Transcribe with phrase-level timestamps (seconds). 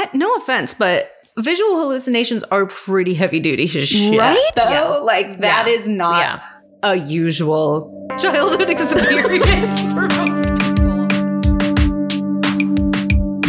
[0.00, 4.16] I, no offense, but visual hallucinations are pretty heavy duty shit.
[4.16, 4.38] Right?
[4.56, 5.72] So, like, that Yeah.
[5.72, 6.38] is not Yeah.
[6.84, 11.08] a usual childhood experience for most people.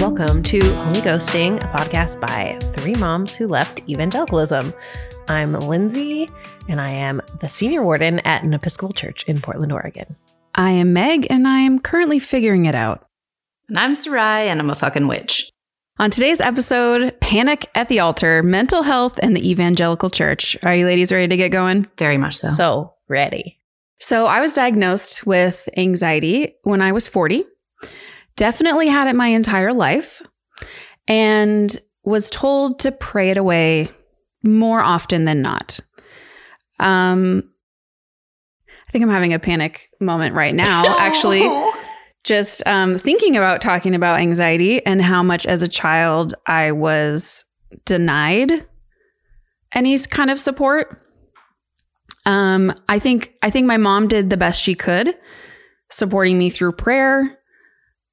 [0.02, 4.74] Welcome to Holy Ghosting, a podcast by three moms who left evangelicalism.
[5.28, 6.32] I'm Lindsay,
[6.68, 10.16] and I am the senior warden at an Episcopal church in Portland, Oregon.
[10.56, 13.06] I am Meg, and I am currently figuring it out.
[13.68, 15.52] And I'm Sarai, and I'm a fucking witch.
[16.00, 20.56] On today's episode, Panic at the Altar, Mental Health, and the Evangelical Church.
[20.64, 21.88] Are you ladies ready to get going?
[21.98, 22.48] Very much so.
[22.52, 23.58] So ready.
[24.00, 27.44] So, I was diagnosed with anxiety when I was 40.
[28.38, 30.22] Definitely had it my entire life
[31.06, 33.90] and was told to pray it away
[34.42, 35.82] more often than not.
[36.80, 37.44] Um,
[38.88, 41.42] I think I'm having a panic moment right now, actually.
[42.24, 47.46] Just um, thinking about talking about anxiety and how much as a child I was
[47.86, 48.66] denied
[49.74, 51.02] any kind of support.
[52.26, 55.16] Um, I think I think my mom did the best she could,
[55.90, 57.38] supporting me through prayer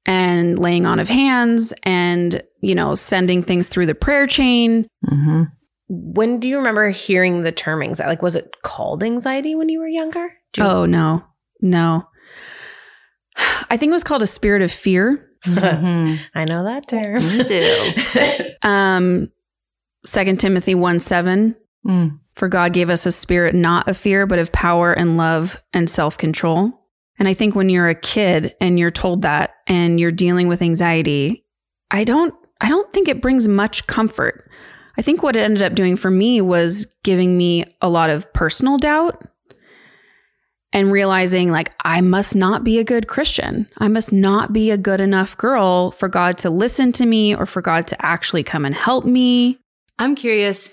[0.05, 4.87] and laying on of hands and you know sending things through the prayer chain.
[5.05, 5.43] Mm-hmm.
[5.89, 8.09] When do you remember hearing the term anxiety?
[8.09, 10.29] Like, was it called anxiety when you were younger?
[10.53, 11.23] Do you- Oh no,
[11.61, 12.07] no.
[13.69, 15.29] I think it was called a spirit of fear.
[15.45, 16.15] Mm-hmm.
[16.35, 17.25] I know that term.
[17.25, 18.53] Me too.
[18.67, 19.31] Um,
[20.05, 21.55] Second Timothy one seven.
[21.85, 22.19] Mm.
[22.35, 25.89] For God gave us a spirit not of fear, but of power and love and
[25.89, 26.73] self control.
[27.19, 30.61] And I think when you're a kid and you're told that and you're dealing with
[30.61, 31.45] anxiety,
[31.91, 34.49] I don't I don't think it brings much comfort.
[34.97, 38.31] I think what it ended up doing for me was giving me a lot of
[38.33, 39.23] personal doubt
[40.73, 43.67] and realizing like I must not be a good Christian.
[43.77, 47.45] I must not be a good enough girl for God to listen to me or
[47.45, 49.59] for God to actually come and help me.
[49.99, 50.69] I'm curious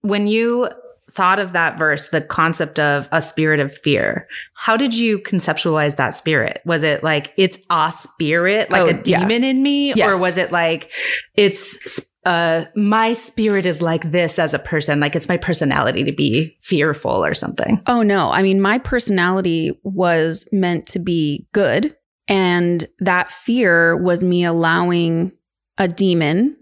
[0.00, 0.68] when you
[1.16, 5.96] thought of that verse, the concept of a spirit of fear, how did you conceptualize
[5.96, 6.60] that spirit?
[6.66, 9.20] Was it like it's a spirit, like Oh, a yeah.
[9.20, 9.94] demon in me?
[9.94, 10.14] Yes.
[10.14, 10.92] Or was it like
[11.34, 16.12] it's uh my spirit is like this as a person, like it's my personality to
[16.12, 17.80] be fearful or something?
[17.86, 18.30] Oh no.
[18.30, 21.96] I mean, my personality was meant to be good.
[22.28, 25.32] And that fear was me allowing
[25.78, 26.56] a demon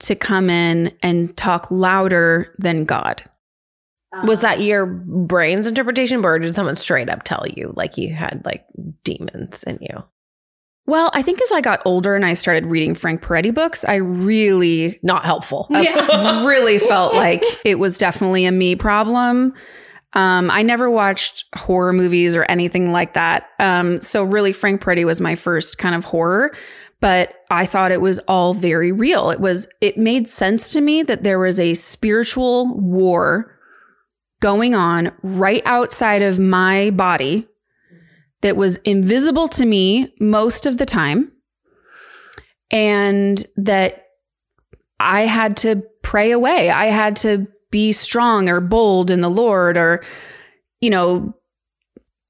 [0.00, 3.22] to come in and talk louder than God.
[4.24, 8.42] Was that your brain's interpretation, or did someone straight up tell you like you had
[8.44, 8.64] like
[9.02, 10.04] demons in you?
[10.86, 13.94] Well, I think as I got older and I started reading Frank Peretti books, I
[13.94, 15.66] really, Not helpful.
[15.72, 19.54] I really felt like it was definitely a me problem.
[20.12, 23.48] Um, I never watched horror movies or anything like that.
[23.58, 26.54] Um, so really, Frank Peretti was my first kind of horror,
[27.00, 29.30] but I thought it was all very real.
[29.30, 29.66] It was.
[29.80, 33.53] It made sense to me that there was a spiritual war
[34.44, 37.48] going on right outside of my body
[38.42, 41.32] that was invisible to me most of the time,
[42.70, 44.02] and that
[45.00, 46.68] I had to pray away.
[46.68, 50.04] I had to be strong or bold in the Lord or,
[50.82, 51.34] you know,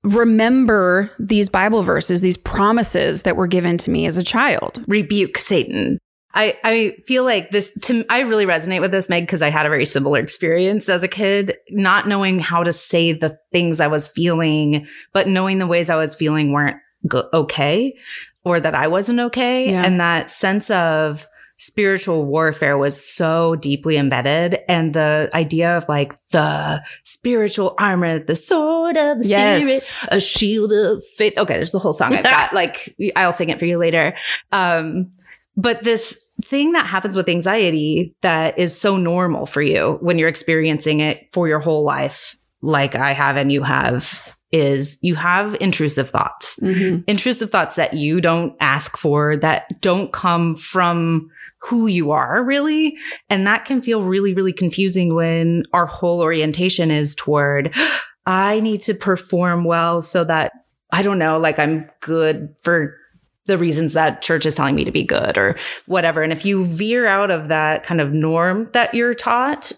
[0.04, 4.84] remember these Bible verses, these promises that were given to me as a child.
[4.86, 5.98] rebuke Satan.
[6.34, 9.66] I, I feel like this to I really resonate with this, Meg, because I had
[9.66, 13.86] a very similar experience as a kid, not knowing how to say the things I
[13.86, 17.96] was feeling, but knowing the ways I was feeling weren't go- okay
[18.44, 19.70] or that I wasn't okay.
[19.70, 19.84] Yeah.
[19.86, 24.58] And that sense of spiritual warfare was so deeply embedded.
[24.68, 29.62] And the idea of like the spiritual armor, the sword of the Yes.
[29.62, 31.38] spirit, a shield of faith.
[31.38, 32.52] Okay, there's a whole song I've got.
[32.52, 34.16] Like I'll sing it for you later.
[34.50, 35.10] Um,
[35.56, 40.28] but this thing that happens with anxiety that is so normal for you when you're
[40.28, 45.56] experiencing it for your whole life, like I have and you have, is you have
[45.60, 46.58] intrusive thoughts.
[46.60, 47.02] Mm-hmm.
[47.08, 52.96] Intrusive thoughts that you don't ask for, that don't come from who you are really.
[53.30, 57.74] And that can feel really, really confusing when our whole orientation is toward,
[58.26, 60.52] I need to perform well so that
[60.92, 62.96] I don't know, like I'm good for
[63.46, 65.56] the reasons that church is telling me to be good or
[65.86, 66.22] whatever.
[66.22, 69.72] And if you veer out of that kind of norm that you're taught,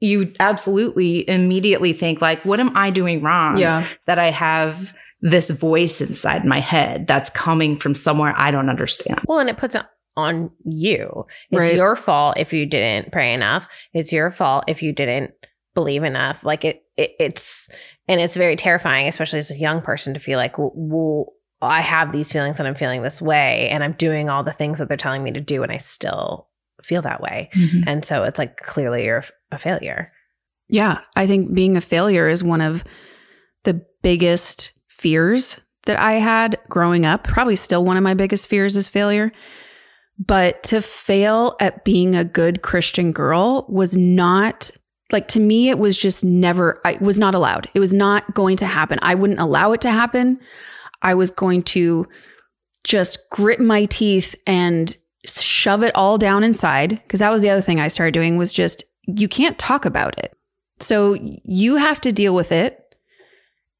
[0.00, 3.56] you absolutely immediately think like, what am I doing wrong?
[3.56, 3.86] Yeah.
[4.06, 9.20] That I have this voice inside my head that's coming from somewhere I don't understand.
[9.26, 9.82] Well, and it puts it
[10.16, 11.26] on you.
[11.50, 11.74] It's Right.
[11.76, 13.66] your fault if you didn't pray enough.
[13.94, 15.32] It's your fault if you didn't
[15.74, 16.44] believe enough.
[16.44, 17.68] Like it, it it's
[18.06, 21.32] and it's very terrifying, especially as a young person, to feel like, well, well,
[21.64, 24.78] I have these feelings and I'm feeling this way, and I'm doing all the things
[24.78, 26.48] that they're telling me to do, and I still
[26.82, 27.50] feel that way.
[27.54, 27.84] Mhm.
[27.86, 30.12] And so it's like clearly you're a failure.
[30.68, 32.84] Yeah, I think being a failure is one of
[33.64, 37.24] the biggest fears that I had growing up.
[37.24, 39.32] Probably still one of my biggest fears is failure.
[40.18, 44.70] But to fail at being a good Christian girl was not
[45.12, 47.68] like to me it was just never I was not allowed.
[47.74, 48.98] It was not going to happen.
[49.02, 50.40] I wouldn't allow it to happen.
[51.04, 52.08] I was going to
[52.82, 57.60] just grit my teeth and shove it all down inside because that was the other
[57.60, 60.36] thing I started doing was just you can't talk about it.
[60.80, 62.80] So you have to deal with it.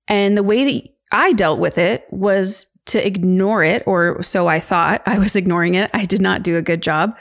[0.07, 4.61] And the way that I dealt with it was to ignore it, or so I
[4.61, 5.91] thought I was ignoring it.
[5.95, 7.17] I did not do a good job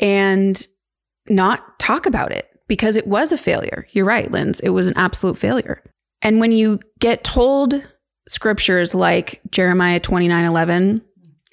[0.00, 0.66] and
[1.28, 3.86] not talk about it because it was a failure.
[3.90, 4.60] You're right, Linz.
[4.60, 5.82] It was an absolute failure.
[6.22, 7.82] And when you get told
[8.28, 11.02] scriptures like Jeremiah 29 11,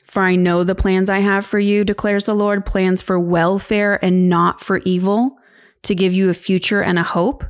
[0.07, 4.03] for I know the plans I have for you, declares the Lord, plans for welfare
[4.03, 5.37] and not for evil,
[5.83, 7.43] to give you a future and a hope.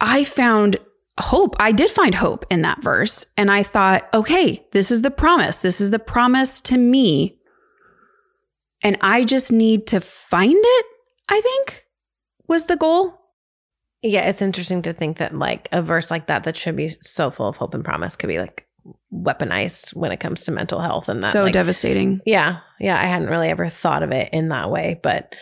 [0.00, 0.76] I found
[1.18, 1.56] hope.
[1.58, 3.26] I did find hope in that verse.
[3.36, 5.62] And I thought, okay, this is the promise.
[5.62, 7.38] This is the promise to me.
[8.82, 10.86] And I just need to find it,
[11.28, 11.86] I think
[12.46, 13.18] was the goal.
[14.06, 17.30] Yeah, it's interesting to think that like a verse like that that should be so
[17.30, 18.66] full of hope and promise could be like
[19.12, 22.20] weaponized when it comes to mental health and that so like, devastating.
[22.24, 22.60] Yeah.
[22.78, 23.00] Yeah.
[23.00, 25.00] I hadn't really ever thought of it in that way.
[25.02, 25.34] But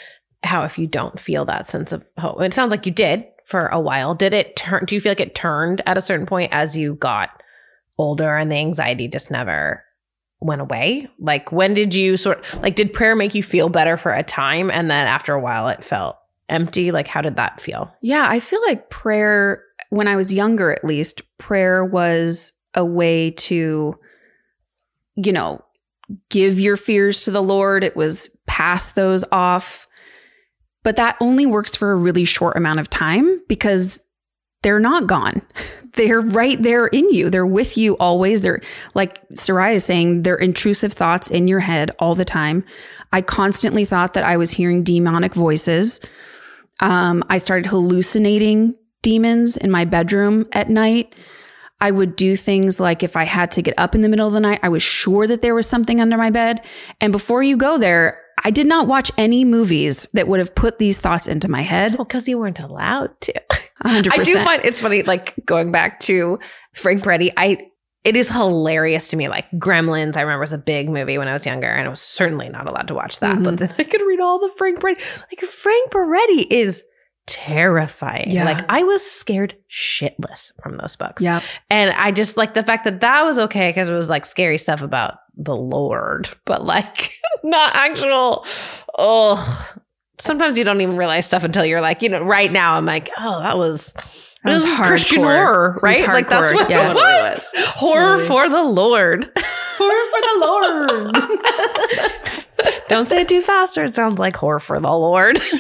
[0.43, 2.41] how if you don't feel that sense of hope?
[2.41, 4.15] It sounds like you did for a while.
[4.15, 4.87] Did it turn?
[4.87, 7.43] Do you feel like it turned at a certain point as you got
[7.99, 9.85] older and the anxiety just never
[10.41, 11.09] went away?
[11.19, 14.71] Like, when did you sort like, did prayer make you feel better for a time?
[14.71, 16.17] And then after a while, it felt
[16.49, 16.93] empty?
[16.93, 17.93] Like, how did that feel?
[18.01, 23.31] Yeah, I feel like prayer, when I was younger at least, prayer was a way
[23.33, 23.99] to,
[25.17, 25.65] you know,
[26.29, 27.85] give your fears to the Lord.
[27.85, 29.87] It was pass those off.
[30.83, 34.05] But that only works for a really short amount of time because
[34.65, 35.43] they're not gone.
[35.97, 37.31] They're right there in you.
[37.31, 38.43] They're with you always.
[38.43, 38.61] They're
[38.95, 42.65] like Sarai is saying, they're intrusive thoughts in your head all the time.
[43.13, 46.01] I constantly thought that I was hearing demonic voices.
[46.81, 51.15] Um, I started hallucinating demons in my bedroom at night.
[51.81, 54.33] I would do things like if I had to get up in the middle of
[54.33, 56.61] the night, I was sure that there was something under my bed.
[57.01, 60.79] And before you go there, I did not watch any movies that would have put
[60.79, 61.95] these thoughts into my head.
[61.95, 63.35] Well, because you weren't allowed to.
[63.85, 64.13] 100%.
[64.13, 66.39] I do find it's funny, like going back to
[66.75, 67.69] Frank Peretti, I
[68.05, 69.29] it is hilarious to me.
[69.29, 72.01] Like Gremlins, I remember was a big movie when I was younger, and I was
[72.01, 73.43] certainly not allowed to watch that.
[73.43, 73.59] But Mhm.
[73.61, 75.01] then I could read all the Frank Peretti.
[75.31, 76.83] Like Frank Peretti is
[77.27, 78.31] terrifying.
[78.31, 78.45] Yeah.
[78.45, 81.23] Like I was scared shitless from those books.
[81.23, 81.41] yeah.
[81.71, 84.59] And I just like the fact that that was okay because it was like scary
[84.59, 88.45] stuff about the Lord, but like not actual.
[88.99, 89.73] Oh,
[90.19, 93.11] sometimes you don't even realize stuff until you're like, you know, right now I'm like,
[93.19, 93.93] oh, that was.
[94.45, 96.07] That was this is Christian horror, right?
[96.07, 96.91] Like that's what Yeah.
[96.91, 97.51] it was.
[97.69, 98.29] Horror Totally.
[98.29, 99.31] for the Lord.
[99.79, 101.17] Horror for the Lord.
[102.89, 105.41] Don't say it too fast, or it sounds like horror for the Lord.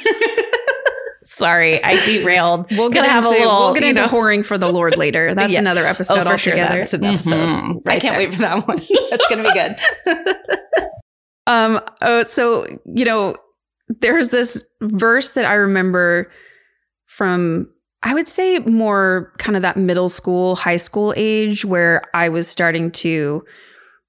[1.24, 2.66] Sorry, I derailed.
[2.70, 4.96] We'll get Gonna have into, a little, we'll get into know- whoring for the Lord
[4.98, 5.34] later.
[5.34, 5.58] That's Yeah.
[5.60, 6.54] another episode Oh, for sure.
[6.54, 7.30] That's an episode.
[7.32, 7.80] Mhm.
[7.86, 8.28] I can't there.
[8.28, 8.80] wait for that one.
[9.10, 9.76] That's gonna be good.
[11.46, 13.36] Um, uh, so you know,
[13.88, 16.30] there's this verse that I remember
[17.06, 17.70] from
[18.02, 22.46] I would say more kind of that middle school, high school age where I was
[22.46, 23.42] starting to,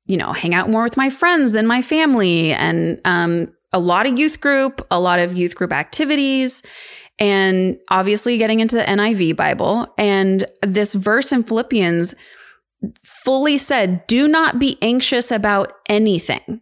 [0.06, 4.06] you know, hang out more with my friends than my family and um a lot
[4.06, 6.64] of youth group, a lot of youth group activities,
[7.20, 9.94] and obviously getting into the NIV Bible.
[9.98, 12.16] And this verse in Philippians
[13.04, 16.62] fully said, Do not be anxious about anything.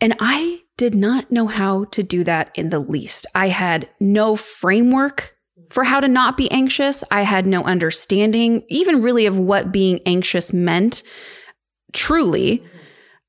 [0.00, 3.26] And I did not know how to do that in the least.
[3.34, 5.36] I had no framework
[5.70, 7.04] for how to not be anxious.
[7.10, 11.02] I had no understanding, even really, of what being anxious meant
[11.92, 12.62] truly.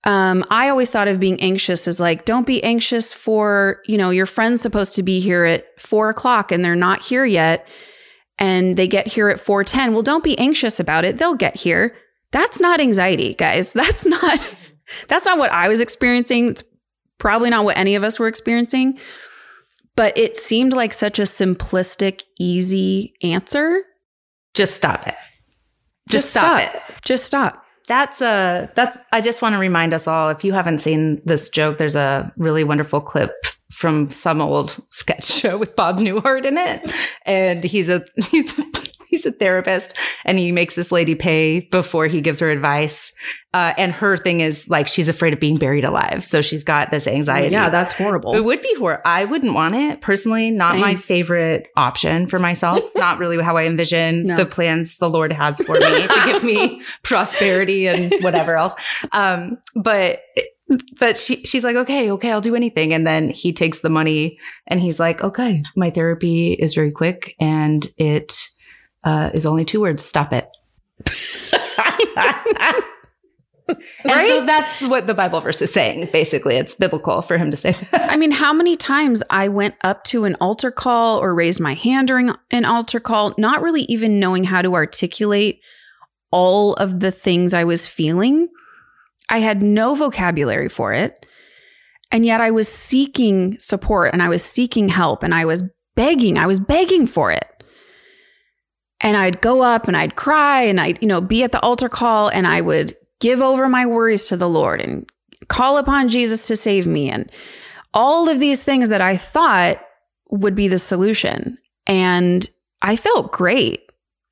[0.06, 4.10] Um, I always thought of being anxious as like, don't be anxious for, you know,
[4.10, 7.68] your friend's supposed to be here at four o'clock and they're not here yet.
[8.38, 9.94] And they get here at 410.
[9.94, 11.18] Well, don't be anxious about it.
[11.18, 11.96] They'll get here.
[12.32, 13.72] That's not anxiety, guys.
[13.74, 14.40] That's not
[15.08, 16.50] that's not what I was experiencing.
[16.50, 16.64] It's
[17.17, 19.00] probably not what any of us were experiencing.
[19.96, 23.84] But it seemed like such a simplistic, easy answer.
[24.53, 25.15] Just stop it.
[26.10, 26.82] Just, stop, it.
[27.05, 27.63] Just stop.
[27.88, 31.50] That's a that's I just want to remind us all if you haven't seen this
[31.50, 33.32] joke there's a really wonderful clip
[33.72, 36.93] from some old sketch show with Bob Newhart in it
[37.25, 38.58] and he's a he's
[39.13, 43.13] he's a therapist and he makes this lady pay before he gives her advice.
[43.53, 46.25] Uh, and her thing is like she's afraid of being buried alive.
[46.25, 47.51] So she's got this anxiety.
[47.51, 48.34] Yeah, that's horrible.
[48.36, 49.03] It would be horrible.
[49.05, 50.50] I wouldn't want it personally.
[50.50, 50.82] Not Same.
[50.82, 52.84] my favorite option for myself.
[52.96, 54.36] not really how I envision No.
[54.36, 58.74] the plans the Lord has for me to give me prosperity and whatever else.
[59.12, 60.22] Um, but
[60.98, 62.93] but she she's like, okay, okay, I'll do anything.
[62.93, 67.36] And then he takes the money and he's like, okay, my therapy is very quick
[67.39, 68.48] and it
[69.04, 70.04] uh, is only two words.
[70.04, 70.50] Stop it.
[74.06, 76.10] And so that's what the Bible verse is saying.
[76.12, 78.12] Basically, it's biblical for him to say that.
[78.12, 81.74] I mean, how many times I went up to an altar call or raised my
[81.74, 85.62] hand during an altar call, not really even knowing how to articulate
[86.32, 88.50] all of the things I was feeling.
[89.30, 91.26] I had no vocabulary for it.
[92.12, 95.64] And yet I was seeking support and I was seeking help and I was
[95.96, 97.48] begging, I was begging for it.
[99.04, 101.90] And I'd go up and I'd cry and I'd, you know, be at the altar
[101.90, 105.08] call and I would give over my worries to the Lord and
[105.50, 107.32] call upon Jesus to save me and
[107.94, 109.80] all of these things that I thought
[110.30, 111.58] would be the solution.
[111.86, 112.50] And
[112.82, 113.82] I felt great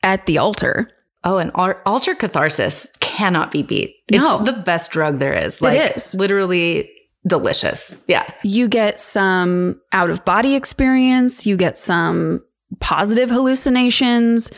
[0.03, 0.89] at the altar.
[1.23, 3.95] Oh, and al- altar catharsis cannot be beat.
[4.09, 4.39] No.
[4.39, 5.61] It's the best drug there is.
[5.61, 6.15] Like is.
[6.15, 6.89] literally
[7.27, 7.95] delicious.
[8.07, 8.27] Yeah.
[8.43, 12.43] You get some out of body experience, you get some
[12.81, 14.51] positive hallucinations.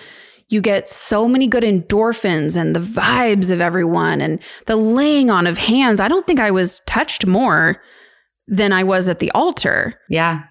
[0.49, 5.47] You get so many good endorphins and the vibes of everyone and the laying on
[5.47, 5.99] of hands.
[5.99, 7.81] I don't think I was touched more
[8.47, 9.99] than I was at the altar.
[10.09, 10.43] Yeah.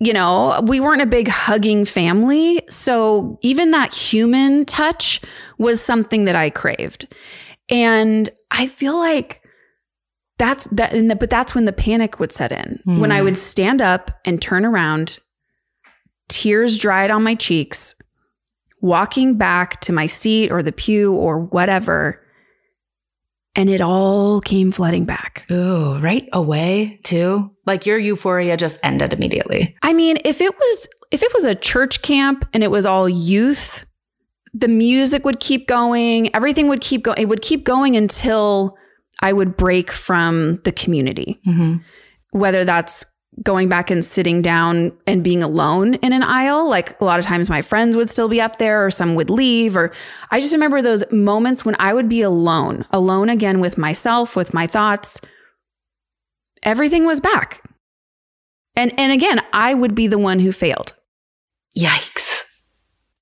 [0.00, 2.62] you know, we weren't a big hugging family.
[2.68, 5.20] So even that human touch
[5.58, 7.08] was something that I craved.
[7.68, 9.42] And I feel like
[10.38, 12.80] that's that, the, but that's when the panic would set in.
[12.84, 13.24] When I Hmm.
[13.24, 15.18] would stand up and turn around,
[16.28, 17.94] tears dried on my cheeks,
[18.80, 22.24] walking back to my seat or the pew or whatever.
[23.56, 25.44] And it all came flooding back.
[25.50, 27.50] Ooh, right away too.
[27.66, 29.76] Like your euphoria just ended immediately.
[29.82, 33.08] I mean, if it was if it was a church camp and it was all
[33.08, 33.84] youth,
[34.54, 37.18] the music would keep going, everything would keep going.
[37.18, 38.76] It would keep going until
[39.22, 41.40] I would break from the community.
[41.46, 41.78] Mm-hmm.
[42.30, 43.04] Whether that's
[43.42, 47.24] going back and sitting down and being alone in an aisle, like a lot of
[47.24, 49.92] times my friends would still be up there or some would leave or
[50.30, 54.54] I just remember those moments when I would be alone, alone again with myself, with
[54.54, 55.20] my thoughts.
[56.62, 57.62] Everything was back.
[58.74, 60.94] And and again, I would be the one who failed.
[61.76, 62.47] Yikes.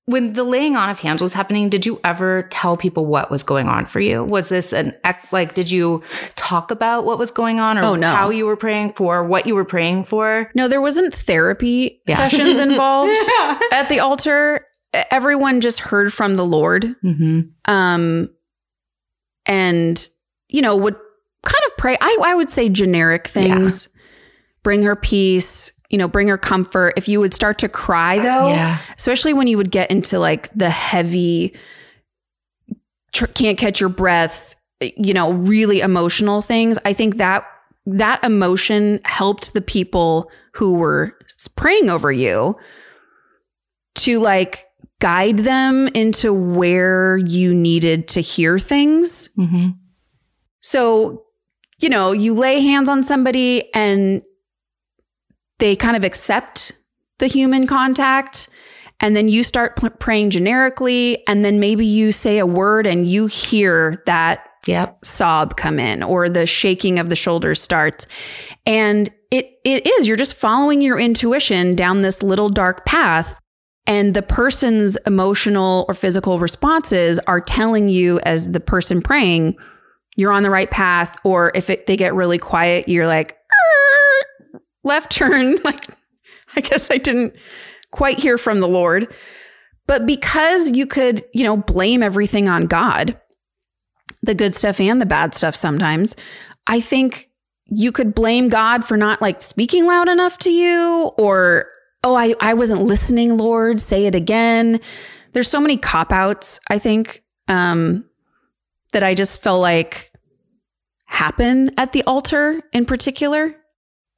[0.07, 3.43] When the laying on of hands was happening, did you ever tell people what was
[3.43, 4.23] going on for you?
[4.23, 6.01] Was this an ec- like did you
[6.35, 8.09] talk about what was going on or Oh, no.
[8.09, 10.49] how you were praying for, what you were praying for?
[10.55, 12.15] No, there wasn't therapy Yeah.
[12.15, 13.11] sessions involved
[13.73, 14.65] at the altar.
[15.11, 16.95] Everyone just heard from the Lord.
[17.03, 17.41] Mm-hmm.
[17.71, 18.29] Um
[19.45, 20.07] and
[20.47, 20.95] you know, would
[21.43, 21.97] kind of pray.
[21.99, 23.89] I I would say generic things.
[24.63, 26.93] Bring her peace, you know, bring her comfort.
[26.97, 28.77] If you would start to cry though, Yeah.
[28.97, 31.55] especially when you would get into like the heavy
[33.13, 37.43] tr- can't catch your breath you know really emotional things i think that
[37.87, 41.17] that emotion helped the people who were
[41.55, 42.55] praying over you
[43.95, 44.65] to like
[44.99, 49.69] guide them into where you needed to hear things Mm-hmm.
[50.59, 51.23] so,
[51.79, 54.21] you know, you lay hands on somebody and
[55.59, 56.71] they kind of accept
[57.19, 58.49] the human contact.
[58.99, 61.23] And then you start p- praying generically.
[61.27, 65.05] And then maybe you say a word and you hear that Yep.
[65.05, 68.05] sob come in or the shaking of the shoulders starts.
[68.65, 73.39] And it it is, you're just following your intuition down this little dark path.
[73.85, 79.55] And the person's emotional or physical responses are telling you as the person praying,
[80.17, 81.17] you're on the right path.
[81.23, 84.25] Or if it, they get really quiet, you're like, "Er,
[84.87, 85.57] left turn.
[85.63, 85.87] Like,
[86.55, 87.35] I guess I didn't
[87.91, 89.13] quite hear from the Lord.
[89.85, 93.19] But because you could, you know, blame everything on God,
[94.23, 96.15] the good stuff and the bad stuff sometimes,
[96.65, 97.29] I think
[97.65, 101.67] you could blame God for not like speaking loud enough to you or,
[102.03, 104.79] oh, I, I wasn't listening, Lord, say it again.
[105.33, 108.05] There's so many cop outs, I think, um,
[108.93, 110.11] that I just felt like
[111.05, 113.55] happen at the altar in particular.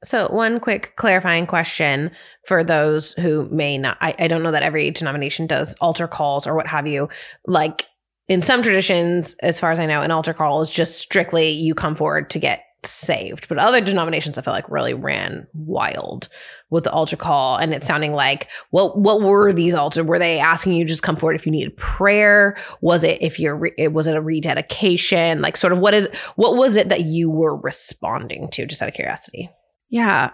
[0.02, 2.10] So, one quick clarifying question
[2.46, 6.46] for those who may not, I, I don't know that every denomination does altar calls
[6.46, 7.08] or what have you.
[7.46, 7.86] Like
[8.26, 11.74] in some traditions, as far as I know, an altar call is just strictly you
[11.74, 13.48] come forward to get saved.
[13.48, 16.28] But other denominations, I feel like really ran wild
[16.70, 20.04] with the altar call, and it sounding like, well, what were these altar?
[20.04, 22.56] Were they asking you just come forward if you needed prayer?
[22.80, 25.42] Was it if you're re- was it a rededication?
[25.42, 28.64] Like, sort of what is what was it that you were responding to?
[28.64, 29.50] Just out of curiosity.
[29.90, 30.30] Yeah.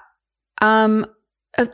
[0.62, 1.06] Um,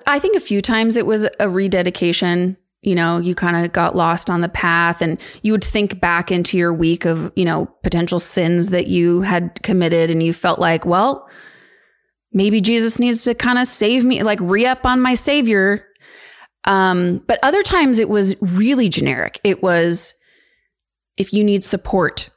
[0.06, 2.56] I think a few times it was a rededication.
[2.82, 6.32] You know, you kind of got lost on the path and you would think back
[6.32, 10.58] into your week of, you know, potential sins that you had committed and you felt
[10.58, 11.28] like, well,
[12.32, 15.86] maybe Jesus needs to kind of save me, like re up on my savior.
[16.64, 19.40] Um, but other times it was really generic.
[19.44, 20.14] It was
[21.16, 22.30] if you need support,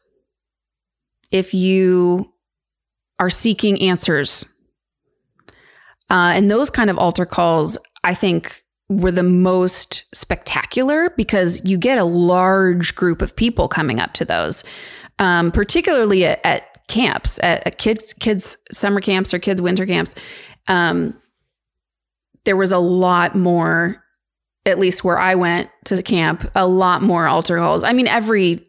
[1.32, 2.32] if you
[3.20, 4.46] are seeking answers,
[6.10, 11.78] uh, and those kind of altar calls, I think, were the most spectacular because you
[11.78, 14.64] get a large group of people coming up to those,
[15.18, 20.14] um, particularly at, at camps, at, at, kids kids summer camps or kids winter camps.
[20.68, 21.20] Um,
[22.44, 24.04] there was a lot more,
[24.68, 27.84] at least where I went to camp, a lot more altar calls.
[27.84, 28.68] I mean, every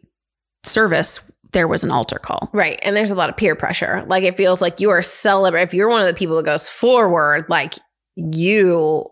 [0.63, 1.19] service
[1.53, 2.49] there was an altar call.
[2.53, 2.79] Right.
[2.81, 4.03] And there's a lot of peer pressure.
[4.07, 5.67] Like it feels like you are celebrating.
[5.67, 7.75] If you're one of the people that goes forward, like
[8.15, 9.09] you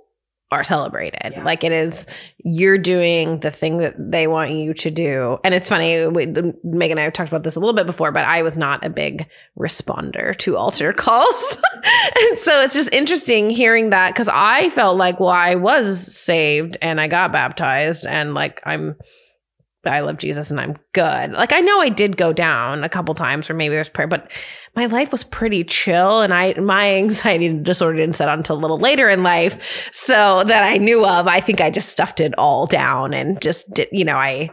[0.52, 1.34] are celebrated.
[1.34, 1.44] Yeah.
[1.44, 2.06] Like it is,
[2.38, 5.38] you're doing the thing that they want you to do.
[5.44, 8.12] And it's funny, we, Megan and I have talked about this a little bit before,
[8.12, 9.28] but I was not a big
[9.58, 11.58] responder to altar calls.
[11.84, 16.78] and so it's just interesting hearing that because I felt like, well, I was saved
[16.82, 18.96] and I got baptized and like I'm
[19.94, 21.32] I love Jesus and I'm good.
[21.32, 24.32] Like I know I did go down a couple times or maybe there's prayer, but
[24.76, 28.62] my life was pretty chill and I my anxiety disorder didn't set on until a
[28.62, 29.90] little later in life.
[29.94, 33.74] So that I knew of, I think I just stuffed it all down and just
[33.74, 34.52] did, you know, I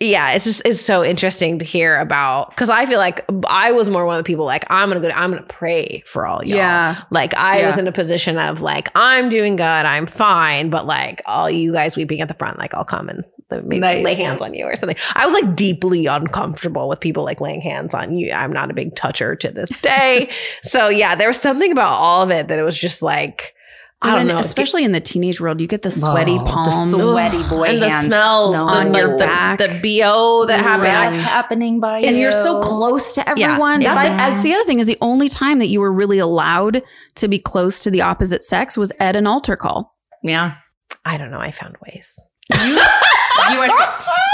[0.00, 3.88] yeah, it's just it's so interesting to hear about because I feel like I was
[3.88, 6.56] more one of the people like I'm gonna go I'm gonna pray for all y'all.
[6.58, 7.68] Yeah, like I Yeah.
[7.68, 11.72] was in a position of like I'm doing good, I'm fine, but like all you
[11.72, 14.04] guys weeping at the front, like I'll come and maybe Nice.
[14.04, 14.96] lay hands on you or something.
[15.14, 18.32] I was like deeply uncomfortable with people like laying hands on you.
[18.32, 20.30] I'm not a big toucher to this day,
[20.62, 23.54] so yeah, there was something about all of it that it was just like
[24.02, 26.50] I don't then know, especially in the teenage world, you get the sweaty Oh, the
[26.50, 26.90] palms.
[26.90, 29.58] sweaty boy and the smells No, on and, your like, the, back.
[29.60, 30.82] the bo that happened.
[30.82, 31.12] Right.
[31.22, 33.80] Happening by and you're so close to everyone.
[33.80, 33.94] Yeah.
[33.94, 36.82] That's, the, that's the other thing is the only time that you were really allowed
[37.14, 39.96] to be close to the opposite sex was at an altar call.
[40.22, 40.56] Yeah.
[41.06, 41.40] I don't know.
[41.40, 42.18] I found ways.
[43.52, 43.68] You were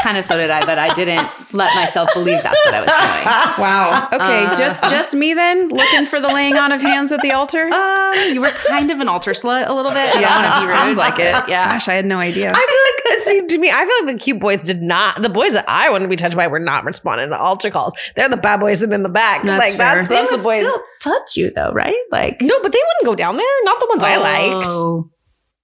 [0.03, 2.89] kind of so did I, but I didn't let myself believe that's what I was
[2.89, 3.61] doing.
[3.65, 4.09] Wow.
[4.13, 7.33] Okay, Uh, just just me then, looking for the laying on of hands at the
[7.33, 7.69] altar.
[7.73, 10.15] Um, you were kind of an altar slut a little bit.
[10.15, 11.49] Yeah, I don't wanna be sounds like it.
[11.49, 11.73] Yeah.
[11.75, 12.53] Gosh, I had no idea.
[12.55, 15.29] I feel like, see, to me, I feel like the cute boys did not, the
[15.29, 17.93] boys that I wanted to be touched by were not responding to altar calls.
[18.17, 19.43] They're the bad boys sitting in the back.
[19.43, 20.09] That's like, that's, fair.
[20.09, 20.61] They that's the would boys.
[20.61, 21.97] still touch you though, right?
[22.11, 23.47] Like no, but they wouldn't go down there.
[23.65, 25.11] Not the ones I liked.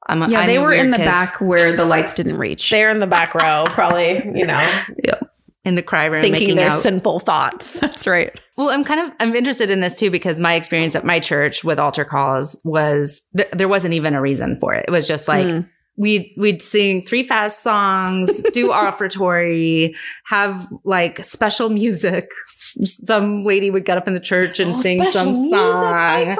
[0.09, 0.13] Oh.
[0.13, 2.71] I'm a, yeah, I they were in the kids back where the lights didn't reach.
[2.71, 4.77] They're in the back row, probably, you know,
[5.65, 6.83] in the cry room thinking making their out.
[6.83, 7.73] sinful thoughts.
[7.81, 8.39] That's right.
[8.57, 11.65] Well, I'm kind of I'm interested in this too because my experience at my church
[11.65, 14.85] with altar calls was th- there wasn't even a reason for it.
[14.89, 15.61] It was just like Hmm.
[15.97, 22.31] we'd we'd sing three fast songs, do offertory, have like special music.
[22.49, 26.37] Some lady would get up in the church and sing some song.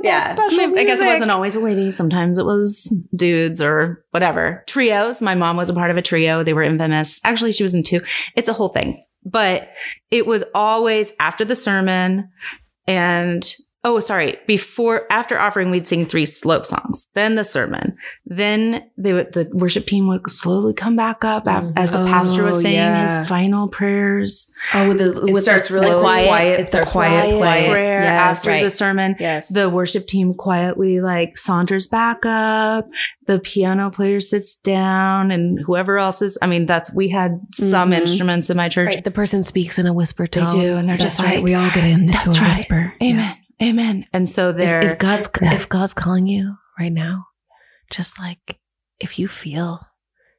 [0.00, 1.90] About yeah, I, mean, I guess it wasn't always a lady.
[1.90, 4.64] Sometimes it was dudes or whatever.
[4.66, 5.22] Trios.
[5.22, 6.42] My mom was a part of a trio.
[6.42, 7.20] They were infamous.
[7.24, 8.00] Actually, she was in two.
[8.36, 9.02] It's a whole thing.
[9.24, 9.70] But
[10.10, 12.30] it was always after the sermon
[12.86, 18.84] and oh sorry before after offering we'd sing three slope songs then the sermon then
[18.98, 22.58] they would the worship team would slowly come back up a- as the pastor was
[22.58, 23.20] Oh, saying yeah.
[23.20, 26.26] his final prayers Oh, with the with starts the really quiet.
[26.28, 27.70] quiet, It the starts quiet, quiet quiet.
[27.70, 28.38] prayer Yes.
[28.38, 28.62] after right.
[28.64, 29.48] the sermon Yes.
[29.48, 32.86] the worship team quietly like saunters back up
[33.26, 37.90] the piano player sits down and whoever else is i mean that's we had some
[37.92, 38.00] Mhm.
[38.02, 39.04] instruments in my church Right.
[39.04, 40.50] The person speaks in a whisper they tone.
[40.50, 41.36] do and they're That's just right.
[41.36, 42.48] like We all get into that's a right.
[42.48, 42.92] whisper.
[43.02, 45.54] amen amen and so they're If, if God's Yeah.
[45.54, 47.26] if God's calling you right now,
[47.90, 48.58] just like
[49.00, 49.80] if you feel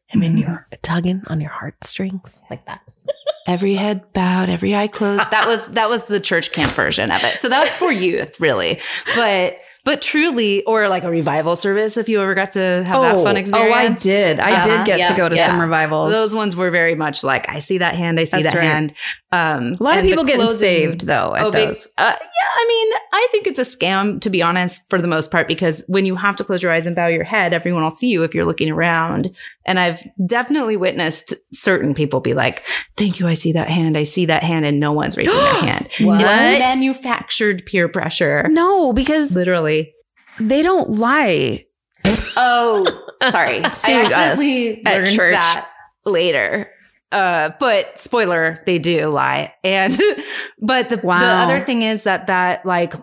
[0.07, 0.41] him in Mhm.
[0.41, 2.81] your tugging on your heartstrings like that.
[3.47, 7.23] every head bowed every eye closed that was that was the church camp version of
[7.23, 8.79] it so that's for youth really
[9.15, 13.23] but but truly, or like a revival service if you ever got to have that
[13.23, 13.71] fun experience.
[13.73, 14.39] Oh, I did.
[14.39, 14.61] I Uh-huh.
[14.77, 15.45] did get Yeah, to go to yeah.
[15.47, 16.11] some revivals.
[16.13, 18.65] Those ones were very much like I see that hand, I see That's that right.
[18.65, 18.93] hand.
[19.33, 21.87] Um, a lot of people getting saved though at Oh, big- those.
[21.97, 25.31] uh, yeah, I mean, I think it's a scam to be honest, for the most
[25.31, 27.89] part, because when you have to close your eyes and bow your head, everyone will
[27.91, 29.27] see you if you're looking around.
[29.65, 32.63] And I've definitely witnessed certain people be like,
[32.97, 35.53] "Thank you, I see that hand, I see that hand," and no one's raising their
[35.61, 35.87] hand.
[36.01, 36.19] What?
[36.21, 39.70] It's manufactured peer pressure, No, because literally.
[40.39, 41.65] They don't lie.
[42.37, 42.85] Oh,
[43.29, 45.33] sorry, Sued I us accidentally at learned church.
[45.33, 45.69] that
[46.05, 46.69] later.
[47.11, 49.53] Uh, but spoiler, they do lie.
[49.63, 49.99] And
[50.59, 52.93] but the, the other thing is that that like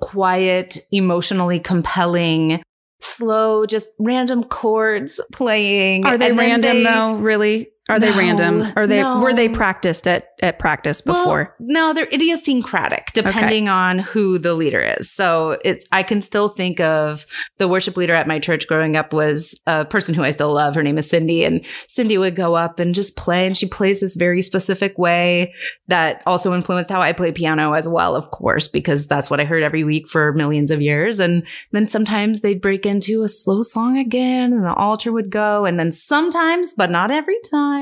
[0.00, 2.62] quiet, emotionally compelling,
[3.00, 6.06] slow, just random chords playing.
[6.06, 7.16] Are they and random they- though?
[7.16, 7.68] Really?
[7.88, 8.72] Are they No, random?
[8.76, 11.54] Are they were they practiced at at practice Well, before?
[11.58, 15.10] no, they're idiosyncratic depending on who the leader is.
[15.10, 17.24] So it's I can still think of
[17.58, 20.74] the worship leader at my church growing up was a person who I still love.
[20.74, 24.00] Her name is Cindy, and Cindy would go up and just play, and she plays
[24.00, 25.54] this very specific way
[25.88, 29.44] that also influenced how I play piano as well, of course, because that's what I
[29.44, 31.20] heard every week for millions of years.
[31.20, 35.64] And then sometimes they'd break into a slow song again, and the altar would go,
[35.64, 37.77] and then sometimes, but not every time.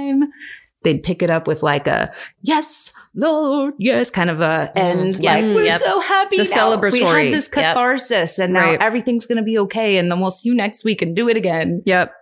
[0.83, 5.17] They'd pick it up with like a yes, Lord, yes, kind of a end.
[5.19, 5.81] yeah, like we're yep.
[5.81, 6.37] so happy.
[6.37, 6.77] The now.
[6.81, 7.65] We had this Yep.
[7.75, 8.81] catharsis, and now Right.
[8.81, 9.97] everything's gonna be okay.
[9.97, 11.83] And then we'll see you next week and do it again.
[11.87, 12.13] Yep.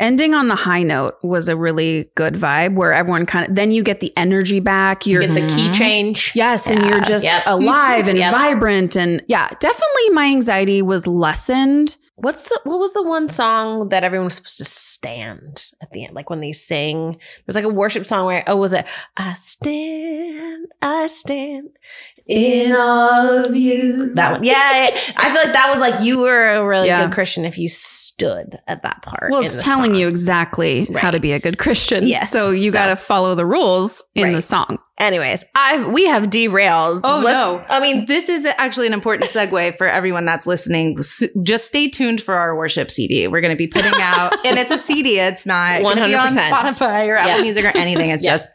[0.00, 3.70] Ending on the high note was a really good vibe where everyone kind of then
[3.70, 5.06] you get the energy back.
[5.06, 5.74] You You're get the key Mhm.
[5.74, 6.32] change.
[6.34, 7.42] yes, and you're just Yep.
[7.46, 8.32] alive and Yep.
[8.32, 11.96] vibrant and yeah, definitely my anxiety was lessened.
[12.20, 16.04] What's the what was the one song that everyone was supposed to stand at the
[16.04, 16.14] end?
[16.14, 18.84] Like when they sing, there's like a worship song where oh was it
[19.16, 21.70] I stand, I stand
[22.30, 24.14] in awe of you.
[24.14, 24.44] That one.
[24.44, 24.54] Yeah,
[24.88, 25.00] yeah.
[25.16, 27.04] I feel like that was like you were a really Yeah.
[27.04, 29.30] good Christian if you stood at that part.
[29.32, 30.00] Well, it's telling song.
[30.00, 32.06] you exactly how to be a good Christian.
[32.06, 32.30] Yes.
[32.30, 34.78] So you So- got to follow the rules in the song.
[34.98, 37.00] Anyways, I we have derailed.
[37.04, 37.64] Oh Let's- no!
[37.70, 40.96] I mean, this is actually an important segue for everyone that's listening.
[40.98, 43.26] S- Just stay tuned for our worship CD.
[43.26, 45.18] We're going to be putting out, and it's a CD.
[45.18, 46.50] It's not going to be on 100%.
[46.50, 47.42] Spotify or Apple Yeah.
[47.42, 48.10] Music or anything.
[48.10, 48.32] It's Yeah.
[48.32, 48.50] just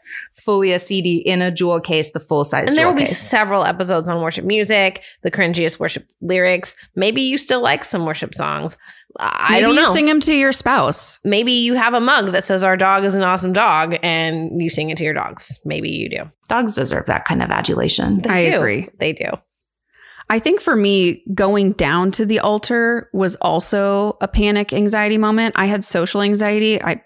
[0.46, 2.68] fully a CD in a jewel case, the full size.
[2.68, 6.74] and there jewel will be several episodes on worship music, the cringiest worship lyrics.
[6.94, 8.78] Maybe you still like some worship songs.
[9.18, 9.80] I Maybe don't know.
[9.82, 11.18] you sing them to your spouse.
[11.24, 14.70] Maybe you have a mug that says "Our dog is an awesome dog," and you
[14.70, 15.58] sing it to your dogs.
[15.64, 16.30] Maybe you do.
[16.48, 18.20] Dogs deserve that kind of adulation.
[18.22, 18.56] They I do.
[18.56, 18.88] agree.
[19.00, 19.30] They do.
[20.28, 25.54] I think for me, going down to the altar was also a panic anxiety moment.
[25.56, 26.82] I had social anxiety.
[26.82, 27.00] I s-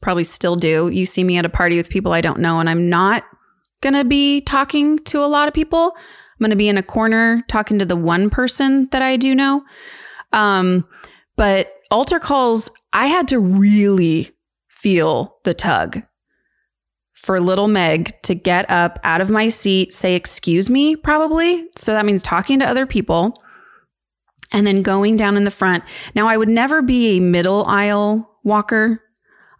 [0.00, 0.88] probably still do.
[0.88, 3.24] You see me at a party with people I don't know, and I'm not
[3.80, 5.92] going to be talking to a lot of people.
[5.94, 9.34] I'm going to be in a corner talking to the one person that I do
[9.34, 9.64] know.
[10.32, 10.86] Um,
[11.36, 14.30] but altar calls, I had to really
[14.68, 16.02] feel the tug
[17.14, 21.66] for little Meg to get up out of my seat, say, Excuse me, probably.
[21.76, 23.42] So that means talking to other people
[24.52, 25.82] and then going down in the front.
[26.14, 29.02] Now, I would never be a middle aisle walker.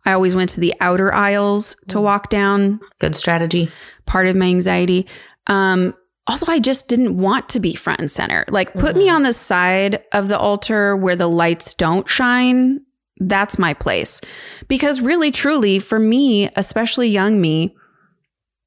[0.06, 3.70] I always went to the outer aisles to walk down, Good strategy.
[4.06, 5.06] part of my anxiety.
[5.48, 5.94] Um,
[6.28, 8.44] also, I just didn't want to be front and center.
[8.48, 9.14] Like, put me Mhm.
[9.16, 12.80] on the side of the altar where the lights don't shine.
[13.18, 14.20] That's my place.
[14.68, 17.74] Because, really, truly, for me, especially young me,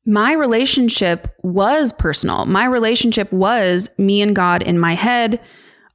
[0.05, 2.45] my relationship was personal.
[2.45, 5.39] My relationship was me and God in my head,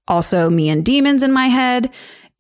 [0.07, 1.91] also me and demons in my head,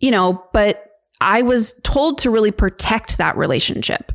[0.01, 0.85] you know, but
[1.21, 4.13] I was told to really protect that relationship.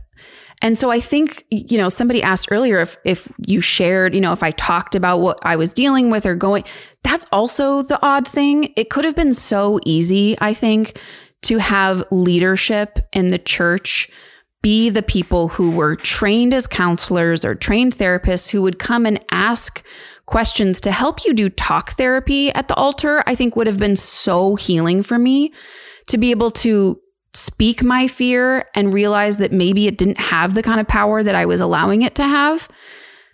[0.62, 4.34] And so I think, you know, somebody asked earlier if if you shared, you know,
[4.34, 6.66] if I talked about what I was dealing with or going,
[7.04, 8.74] that's also the odd thing.
[8.76, 11.00] It could have been so easy, I think,
[11.44, 14.10] to have leadership in the church
[14.62, 19.24] be the people who were trained as counselors or trained therapists who would come and
[19.32, 19.82] ask
[20.26, 23.96] questions to help you do talk therapy at the altar, I think would have been
[23.96, 25.54] so healing for me
[26.10, 27.00] to be able to
[27.34, 31.36] speak my fear and realize that maybe it didn't have the kind of power that
[31.36, 32.68] I was allowing it to have.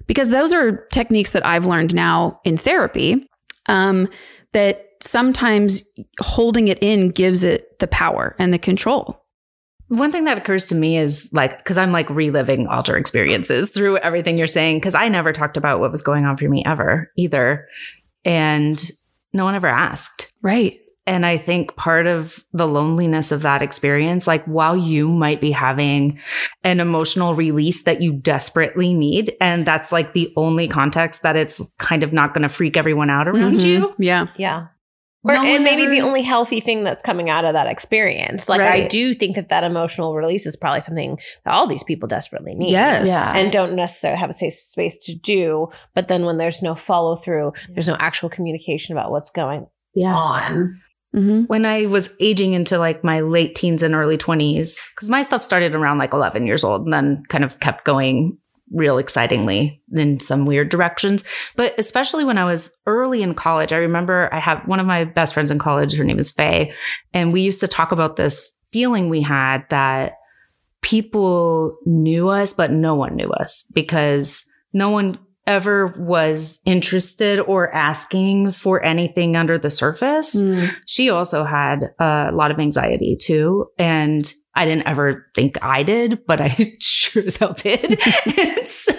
[0.07, 3.27] Because those are techniques that I've learned now in therapy
[3.67, 4.07] um,
[4.51, 5.81] that sometimes
[6.19, 9.21] holding it in gives it the power and the control.
[9.87, 13.97] One thing that occurs to me is like, because I'm like reliving altar experiences through
[13.97, 17.11] everything you're saying, because I never talked about what was going on for me ever
[17.17, 17.67] either.
[18.23, 18.83] And
[19.33, 20.33] no one ever asked.
[20.41, 20.79] Right.
[21.07, 25.51] And I think part of the loneliness of that experience, like while you might be
[25.51, 26.19] having
[26.63, 31.61] an emotional release that you desperately need, and that's like the only context that it's
[31.77, 33.63] kind of not going to freak everyone out around Mhm.
[33.65, 34.27] you, Yeah.
[34.35, 34.67] Yeah.
[35.23, 38.47] Or, No and one maybe the only healthy thing that's coming out of that experience.
[38.47, 42.07] Like I do think that that emotional release is probably something that all these people
[42.07, 42.69] desperately need.
[42.69, 43.07] Yes.
[43.07, 43.39] Yeah.
[43.39, 45.69] And don't necessarily have a safe space to do.
[45.95, 49.65] But then when there's no follow through, there's no actual communication about what's going
[49.95, 50.13] Yeah.
[50.15, 50.79] on.
[51.15, 55.21] Hmm when I was aging into like my late teens and early 20s, because my
[55.21, 58.37] stuff started around like 11 years old and then kind of kept going
[58.71, 61.23] real excitingly in some weird directions.
[61.55, 65.05] But especially when I was early in college, I remember I have one of my
[65.05, 66.73] best friends in college, her name is Faye,
[67.13, 70.15] and we used to talk about this feeling we had that
[70.81, 77.73] people knew us, but no one knew us because no one ever was interested or
[77.73, 80.73] asking for anything under the surface Mm.
[80.85, 83.67] she also had a lot of anxiety too.
[83.77, 87.99] And I didn't ever think I did, but I sure as hell did.
[88.37, 88.93] and so,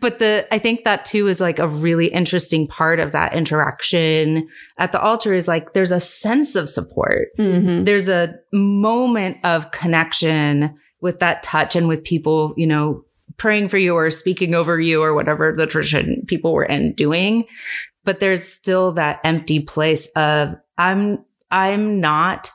[0.00, 4.48] but the, I think that too is like a really interesting part of that interaction
[4.78, 7.28] at the altar is like there's a sense of support.
[7.36, 13.04] hmm There's a moment of connection with that touch and with people, you know,
[13.36, 17.44] praying for you or speaking over you or whatever the tradition people were in doing.
[18.04, 22.50] But there's still that empty place of I'm I'm not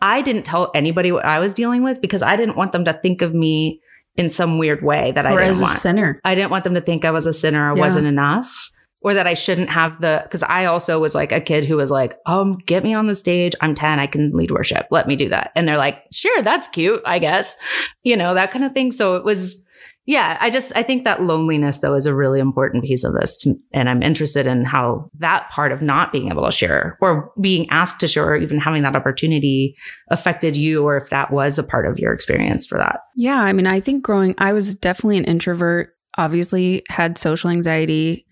[0.00, 2.92] I didn't tell anybody what I was dealing with because I didn't want them to
[2.92, 3.80] think of me
[4.16, 5.78] in some weird way that I Or didn't as a want.
[5.78, 6.20] sinner.
[6.24, 7.80] I didn't want them to think I was a sinner or Yeah.
[7.82, 8.70] wasn't enough
[9.02, 11.90] or that I shouldn't have the because I also was like a kid who was
[11.90, 13.54] like, um, get me on the stage.
[13.60, 14.86] I'm 10, I can lead worship.
[14.90, 15.52] Let me do that.
[15.54, 17.56] And they're like, sure, that's cute, I guess.
[18.02, 18.90] You know, that kind of thing.
[18.90, 19.64] So it was
[20.08, 23.36] yeah, I just I think that loneliness though is a really important piece of this
[23.42, 27.30] to, and I'm interested in how that part of not being able to share or
[27.38, 29.76] being asked to share or even having that opportunity
[30.10, 33.00] affected you or if that was a part of your experience for that.
[33.16, 35.90] Yeah, I mean, I think growing, I was definitely an introvert.
[36.16, 38.24] Obviously, had social anxiety,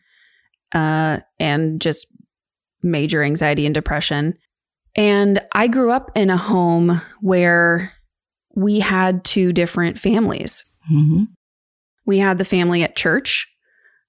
[0.74, 2.06] uh, and just
[2.82, 4.32] major anxiety and depression.
[4.96, 7.92] And I grew up in a home where
[8.54, 10.80] we had two different families.
[10.90, 11.24] Mm-hmm.
[12.06, 13.48] We had the family at church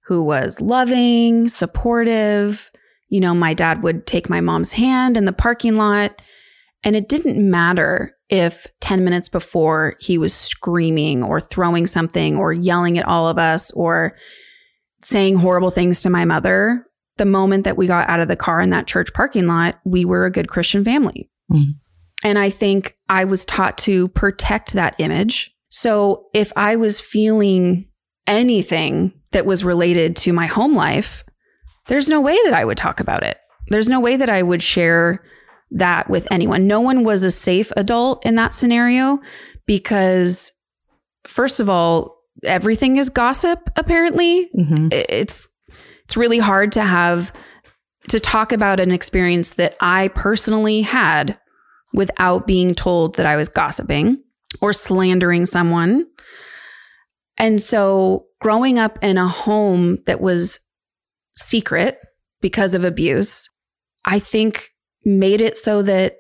[0.06, 2.72] who was loving, supportive.
[3.10, 6.22] You know, my dad would take my mom's hand in the parking lot,
[6.84, 12.54] and it didn't matter if 10 minutes before he was screaming or throwing something or
[12.54, 14.16] yelling at all of us or
[15.02, 16.86] saying horrible things to my mother.
[17.18, 20.06] The moment that we got out of the car in that church parking lot, we
[20.06, 21.30] were a good Christian family.
[21.52, 21.76] Mhm.
[22.24, 25.52] And I think I was taught to protect that image.
[25.70, 27.88] So if I was feeling
[28.26, 31.24] anything that was related to my home life,
[31.88, 33.38] there's no way that I would talk about it.
[33.70, 35.24] There's no way that I would share
[35.72, 36.68] that with anyone.
[36.68, 39.20] No one was a safe adult in that scenario
[39.66, 40.52] because,
[41.26, 44.50] first of all, everything is gossip, apparently.
[44.58, 44.90] Mm-hmm.
[44.92, 45.50] It's
[46.06, 47.34] it's really hard to have
[48.10, 51.38] to talk about an experience that I personally had
[51.94, 54.24] without being told that I was gossiping
[54.62, 56.06] or slandering someone.
[57.38, 60.60] And so growing up in a home that was
[61.36, 62.00] secret
[62.42, 63.50] because of abuse,
[64.06, 64.70] I think
[65.06, 66.18] made it so that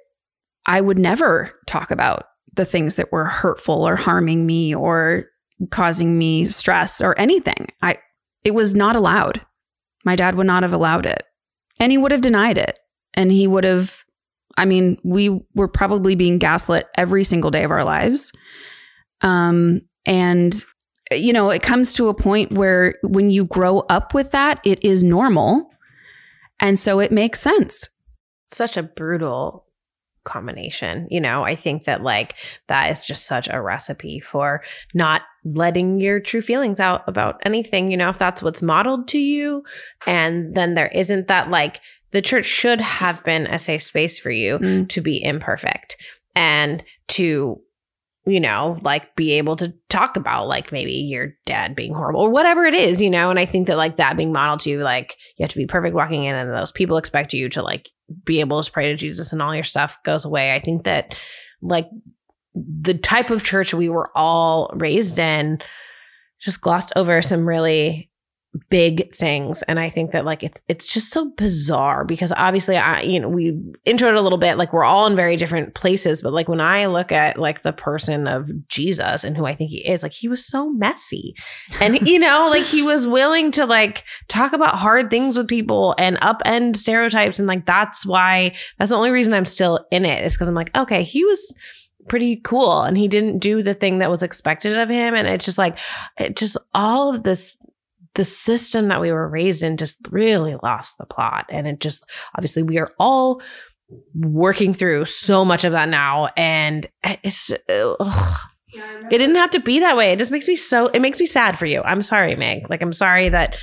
[0.65, 5.25] I would never talk about the things that were hurtful or harming me or
[5.69, 7.67] causing me stress or anything.
[7.81, 7.97] I
[8.43, 9.45] it was not allowed.
[10.05, 11.23] My dad would not have allowed it.
[11.79, 12.79] And he would have denied it.
[13.13, 14.03] And he would have
[14.57, 18.31] I mean, we were probably being gaslit every single day of our lives.
[19.21, 20.53] Um and
[21.11, 24.83] you know, it comes to a point where when you grow up with that, it
[24.83, 25.69] is normal.
[26.59, 27.87] And so it makes sense.
[28.47, 29.67] Such a brutal
[30.27, 31.07] combination.
[31.09, 32.35] You know, I think that like
[32.67, 34.61] that is just such a recipe for
[34.93, 39.17] not letting your true feelings out about anything, you know, if that's what's modeled to
[39.17, 39.63] you.
[40.05, 41.79] And then there isn't that like
[42.11, 44.89] the church should have been a safe space for you Mm.
[44.89, 45.97] to be imperfect
[46.35, 47.61] and to
[48.25, 52.29] you know like be able to talk about like maybe your dad being horrible or
[52.29, 54.79] whatever it is you know and i think that like that being modeled to you
[54.79, 57.89] like you have to be perfect walking in and those people expect you to like
[58.25, 61.15] be able to pray to jesus and all your stuff goes away i think that
[61.61, 61.87] like
[62.53, 65.59] the type of church we were all raised in
[66.41, 68.09] just glossed over some really
[68.69, 69.61] big things.
[69.63, 73.29] And i think that like it, it's just so bizarre because obviously i you know
[73.29, 73.51] we
[73.85, 76.21] introed a little bit like we're all in very different places.
[76.21, 79.69] But like when i look at like the person of jesus and who i think
[79.69, 81.35] he is like he was so messy.
[81.79, 85.95] And you know like he was willing to like talk about hard things with people
[85.97, 87.39] and upend stereotypes.
[87.39, 90.55] And like that's why that's the only reason i'm still in it is because i'm
[90.55, 91.53] like okay he was
[92.07, 95.13] pretty cool and he didn't do the thing that was expected of him.
[95.13, 95.77] And it's just like
[96.17, 97.57] it just all of this
[98.15, 101.45] the system that we were raised in just really lost the plot.
[101.49, 102.03] And it just
[102.35, 103.41] obviously we are all
[104.15, 106.29] working through so much of that now.
[106.35, 108.39] And it's ugh.
[108.73, 110.11] it didn't have to be that way.
[110.11, 111.81] It just makes me so it makes me sad for you.
[111.81, 112.69] I'm sorry meg.
[112.69, 113.55] Like i'm sorry that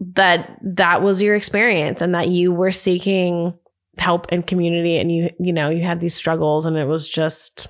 [0.00, 3.54] that that was your experience and that you were seeking
[3.98, 7.68] help and community and you you know you had these struggles and it was just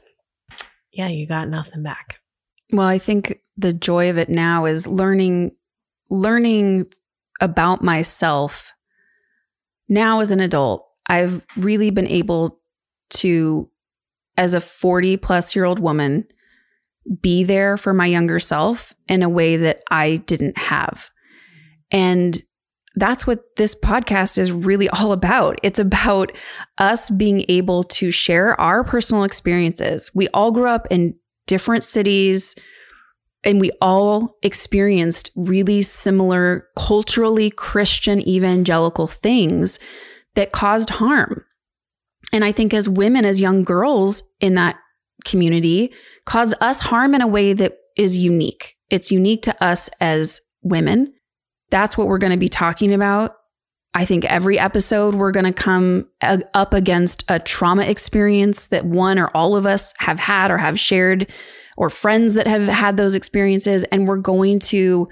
[0.92, 2.20] yeah you got nothing back.
[2.72, 5.52] Well, I think the joy of it now is learning
[6.10, 6.86] learning
[7.40, 8.72] about myself
[9.88, 10.86] now as an adult.
[11.06, 12.60] I've really been able
[13.10, 13.68] to
[14.36, 16.26] as a 40 plus year old woman
[17.20, 21.10] be there for my younger self in a way that I didn't have.
[21.90, 22.40] And
[22.94, 25.58] that's what this podcast is really all about.
[25.62, 26.32] It's about
[26.78, 30.10] us being able to share our personal experiences.
[30.14, 32.54] We all grew up in different cities
[33.44, 39.78] and we all experienced really similar culturally Christian evangelical things
[40.34, 41.44] that caused harm.
[42.32, 44.76] And I think as women, as young girls in that
[45.24, 45.92] community,
[46.24, 48.76] caused us harm in a way that is unique.
[48.90, 51.12] It's unique to us as women.
[51.70, 53.36] That's what we're going to be talking about.
[53.94, 59.18] I think every episode we're going to come up against a trauma experience that one
[59.18, 61.30] or all of us have had or have shared,
[61.76, 63.84] or friends that have had those experiences.
[63.84, 65.08] And we're going to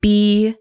[0.00, 0.54] be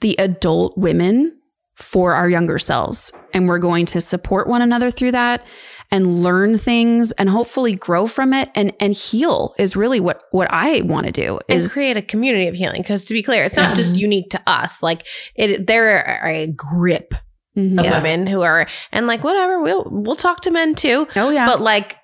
[0.00, 1.38] the adult women
[1.74, 3.12] for our younger selves.
[3.32, 5.44] And we're going to support one another through that
[5.90, 10.48] and learn things and hopefully grow from it and and heal is really what what
[10.50, 13.44] I want to do and is create a community of healing because to be clear
[13.44, 15.06] it's not just unique to us like
[15.36, 17.12] it there are a grip
[17.56, 17.78] Mhm.
[17.78, 17.96] of Yeah.
[17.98, 21.44] women who are and like whatever we'll we'll talk to men too Oh yeah.
[21.46, 21.98] but like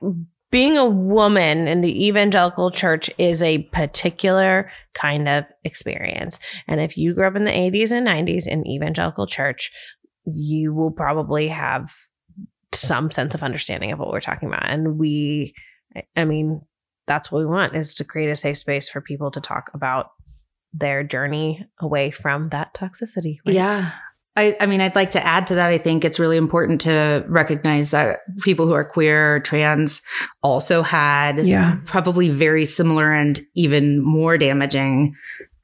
[0.51, 6.97] being a woman in the evangelical church is a particular kind of experience and if
[6.99, 9.71] you grew up in the 80s and 90s in evangelical church
[10.25, 11.93] you will probably have
[12.73, 15.55] some sense of understanding of what we're talking about and we
[16.17, 16.63] I- mean
[17.07, 20.11] that's what we want is to create a safe space for people to talk about
[20.73, 23.55] their journey away from that toxicity right?
[23.57, 23.91] Yeah.
[24.41, 25.69] I, I mean, I'd like to add to that.
[25.69, 30.01] I think it's really important to recognize that people who are queer or trans
[30.43, 31.77] also had yeah.
[31.85, 35.15] probably very similar and even more damaging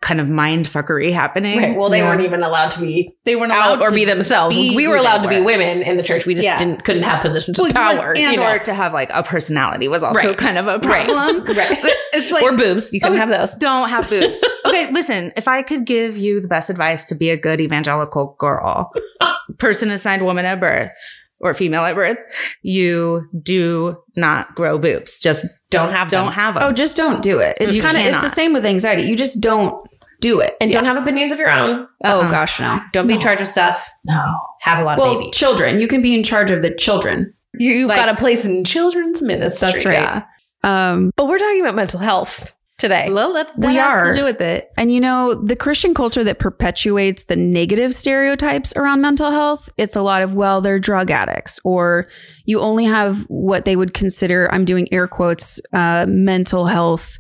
[0.06, 1.58] kind of mind fuckery happening.
[1.58, 1.76] Right.
[1.76, 2.08] Well, they Yeah.
[2.10, 4.54] weren't even allowed to be they weren't out allowed or to be themselves.
[4.54, 6.26] be we were allowed to be women in the church.
[6.26, 6.56] We just Yeah.
[6.58, 8.12] didn't couldn't have positions Well, of power.
[8.12, 8.52] and you know?
[8.52, 10.38] or to have like a personality was also Right.
[10.38, 11.44] kind of a problem.
[11.56, 11.78] Right.
[11.82, 12.92] But it's like or boobs.
[12.92, 13.52] You couldn't Oh, have those.
[13.58, 14.44] don't have boobs.
[14.66, 18.36] okay, listen, if I could give you the best advice to be a good evangelical
[18.38, 18.92] girl,
[19.58, 20.92] person assigned woman at birth
[21.40, 22.18] or female at birth,
[22.62, 25.18] you do not grow boobs.
[25.20, 26.34] Just Don't have don't them.
[26.34, 26.62] have them.
[26.62, 27.56] Oh, just don't do it.
[27.60, 29.02] It's kind of it's the same with anxiety.
[29.02, 29.74] You just don't
[30.20, 30.56] do it.
[30.60, 31.86] and don't have opinions of your own.
[32.04, 32.30] Oh Uh-uh.
[32.30, 32.80] gosh, no.
[32.92, 33.22] Don't be in No.
[33.24, 33.88] charge of stuff.
[34.04, 34.22] no.
[34.62, 35.36] Have a lot Well, of babies.
[35.36, 35.78] children.
[35.80, 37.32] You can be in charge of the children.
[37.58, 39.70] You've like- got a place in children's ministry.
[39.72, 39.94] That's right.
[39.94, 40.22] Yeah.
[40.64, 43.08] Um, But we're talking about mental health today.
[43.10, 44.12] Well, that, that We has are.
[44.12, 44.70] to do with it.
[44.76, 49.96] and you know, the Christian culture that perpetuates the negative stereotypes around mental health, it's
[49.96, 52.08] a lot of, well, they're drug addicts, or
[52.44, 57.18] you only have what they would consider, I'm doing air quotes, uh, mental health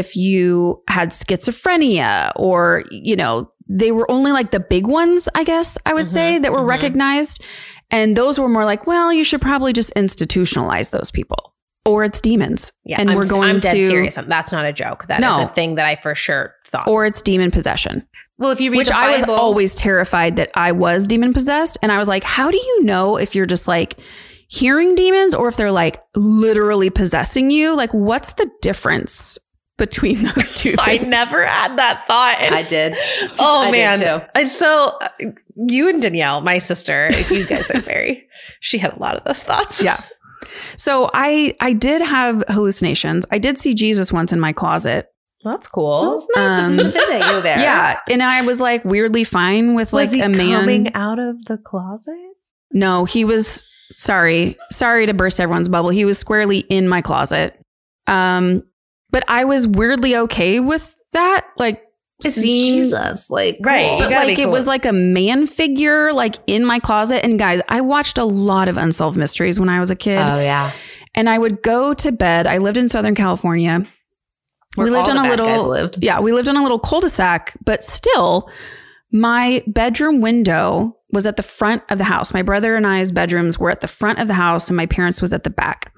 [0.00, 5.44] if you had schizophrenia, or, you know, they were only like the big ones, I
[5.44, 6.68] guess I would Mhm, say, that were mhm.
[6.68, 7.42] recognized.
[7.90, 11.54] And those were more like, well, you should probably just institutionalize those people.
[11.84, 12.72] Or it's demons.
[12.84, 14.14] Yeah, and I'm, we're going I'm dead to serious.
[14.14, 15.06] That's not a joke.
[15.08, 15.44] That is No.
[15.44, 16.86] a thing that I for sure thought.
[16.88, 18.06] or it's demon possession.
[18.38, 21.76] Well, if you read Which the I was always terrified that I was demon possessed.
[21.82, 23.98] And I was like, how do you know if you're just like
[24.48, 27.74] hearing demons or if they're like literally possessing you?
[27.76, 29.38] Like, what's the difference
[29.86, 31.08] between those two I things?
[31.08, 32.36] never had that thought.
[32.40, 32.96] And- I did.
[33.38, 34.20] Oh I did man!
[34.20, 34.26] too.
[34.34, 35.08] And so uh,
[35.56, 38.26] you and Danielle, my sister, you guys are very.
[38.60, 39.82] She had a lot of those thoughts.
[39.82, 40.00] Yeah.
[40.76, 43.24] So I I did have hallucinations.
[43.30, 45.06] I did see Jesus once in my closet.
[45.44, 46.14] that's cool.
[46.18, 47.58] it's nice Um, of him to visit you there.
[47.58, 47.98] Yeah.
[48.10, 50.60] And I was like weirdly fine with like Was he a man.
[50.60, 52.14] coming out of the closet?
[52.72, 53.64] No, he was
[53.96, 54.56] sorry.
[54.70, 55.90] Sorry to burst everyone's bubble.
[55.90, 57.58] He was squarely in my closet.
[58.06, 58.62] Um,
[59.12, 61.46] but I was weirdly okay with that.
[61.56, 61.84] Like
[62.24, 63.30] It's seeing Jesus.
[63.30, 63.98] Like, Right, cool.
[63.98, 67.24] you but like be it was like a man figure like in my closet.
[67.24, 70.18] And guys, I watched a lot of unsolved mysteries when I was a kid.
[70.20, 70.72] Oh, yeah.
[71.14, 72.46] and I would go to bed.
[72.48, 73.86] I lived in Southern California.
[74.76, 75.98] Where we lived all in the a bad guys little lived.
[76.02, 78.48] yeah, we lived on a little cul-de-sac, but still
[79.12, 82.32] my bedroom window was at the front of the house.
[82.32, 85.20] My brother and I's bedrooms were at the front of the house and my parents
[85.20, 85.92] was at the back.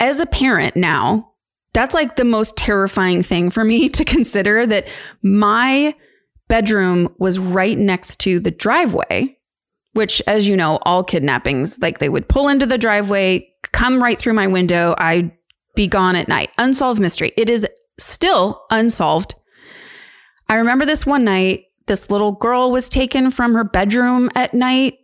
[0.00, 1.31] As a parent now,
[1.74, 4.86] that's like the most terrifying thing for me to consider that
[5.22, 5.94] my
[6.48, 9.36] bedroom was right next to the driveway
[9.92, 14.18] which, as you know, all kidnappings, like they would pull into the driveway, come right
[14.18, 14.94] through my window.
[14.98, 15.30] I'd
[15.74, 16.50] be gone at night.
[16.58, 17.32] Unsolved mystery.
[17.36, 17.66] It is
[17.98, 19.34] still unsolved.
[20.48, 24.98] I remember this one night, this little girl was taken from her bedroom at night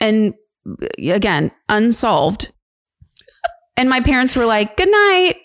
[0.00, 0.34] and
[0.98, 2.52] again, unsolved.
[3.76, 5.36] And my parents were like, good night.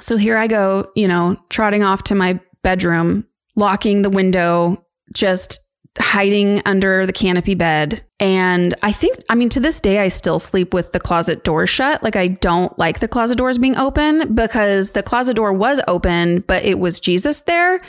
[0.00, 3.26] So here I go, you know, trotting off to my bedroom,
[3.56, 5.60] locking the window, just
[6.00, 8.04] hiding under the canopy bed.
[8.18, 11.66] And I think, I mean, to this day, I still sleep with the closet door
[11.66, 12.02] shut.
[12.02, 16.40] Like, I don't like the closet doors being open because the closet door was open,
[16.40, 17.80] but it was Jesus there.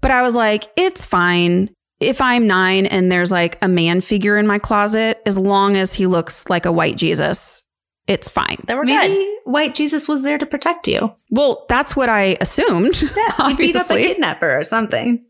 [0.00, 1.70] But I was like, it's fine.
[1.98, 5.94] If I'm nine and there's like a man figure in my closet, as long as
[5.94, 7.62] he looks like a white Jesus,
[8.06, 8.58] it's fine.
[8.66, 9.36] Then we're Maybe good.
[9.44, 11.12] white Jesus was there to protect you.
[11.30, 13.02] Well, that's what I assumed.
[13.16, 14.02] Yeah, you beat up a obviously.
[14.04, 15.24] kidnapper or something.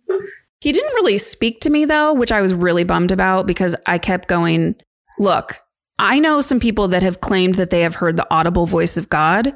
[0.61, 3.99] He didn't really speak to me though, which I was really bummed about because I
[3.99, 4.75] kept going,
[5.19, 5.61] look,
[5.99, 9.09] I know some people that have claimed that they have heard the audible voice of
[9.09, 9.55] God.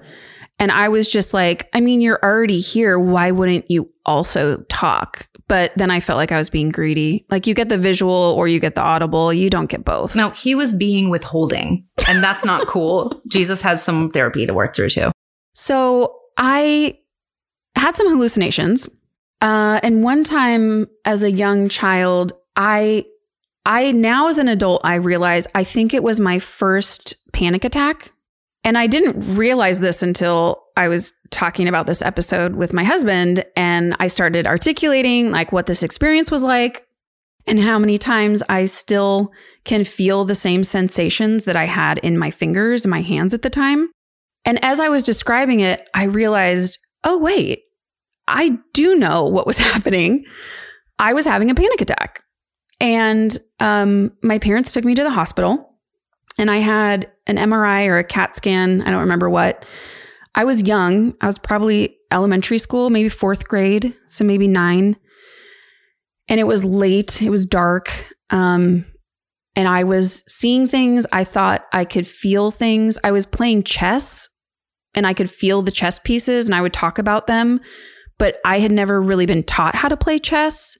[0.59, 2.99] And I was just like, I mean, you're already here.
[2.99, 5.27] Why wouldn't you also talk?
[5.51, 7.27] But then I felt like I was being greedy.
[7.29, 9.33] Like you get the visual or you get the audible.
[9.33, 10.15] You don't get both.
[10.15, 13.21] No, he was being withholding, and that's not cool.
[13.29, 15.11] Jesus has some therapy to work through too.
[15.55, 17.01] So I
[17.75, 18.89] had some hallucinations.
[19.41, 23.05] Uh, and one time as a young child, I,
[23.67, 28.13] I now as an adult, I realize I think it was my first panic attack.
[28.63, 33.45] And I didn't realize this until I was talking about this episode with my husband.
[33.57, 36.87] And I started articulating like what this experience was like
[37.47, 39.33] and how many times I still
[39.65, 43.43] can feel the same sensations that I had in my fingers and my hands at
[43.43, 43.91] the time.
[44.45, 47.63] And as I was describing it, I realized, oh, wait,
[48.27, 50.25] I do know what was happening.
[50.99, 52.23] I was having a panic attack.
[52.81, 55.70] And um, my parents took me to the hospital,
[56.39, 58.83] and I had an MRI or a CAT scan.
[58.83, 59.65] I don't remember what.
[60.35, 61.15] I was young.
[61.21, 64.97] I was probably elementary school, maybe fourth grade, so maybe nine.
[66.29, 67.93] And it was late, it was dark.
[68.31, 68.85] Um,
[69.57, 71.07] and I was seeing things.
[71.13, 72.99] I thought I could feel things.
[73.03, 74.29] I was playing chess
[74.95, 77.61] and I could feel the chess pieces and I would talk about them,
[78.19, 80.79] but I had never really been taught how to play chess.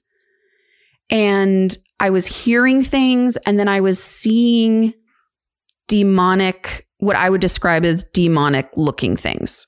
[1.09, 4.93] And I was hearing things and then I was seeing
[5.91, 9.67] demonic, what I would describe as demonic looking things.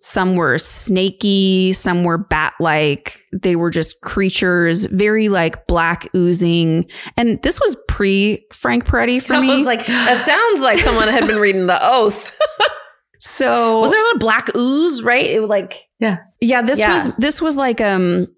[0.00, 3.20] Some were snaky, some were bat like.
[3.32, 6.88] They were just creatures, very like black oozing.
[7.16, 9.56] And this was pre Frank Peretti for I me.
[9.58, 12.30] was like, that sounds like someone had been reading the oath.
[13.18, 15.26] so was there a lot of black ooze, right?
[15.26, 16.92] It was like Yeah, this Yeah.
[16.92, 18.28] was this was like um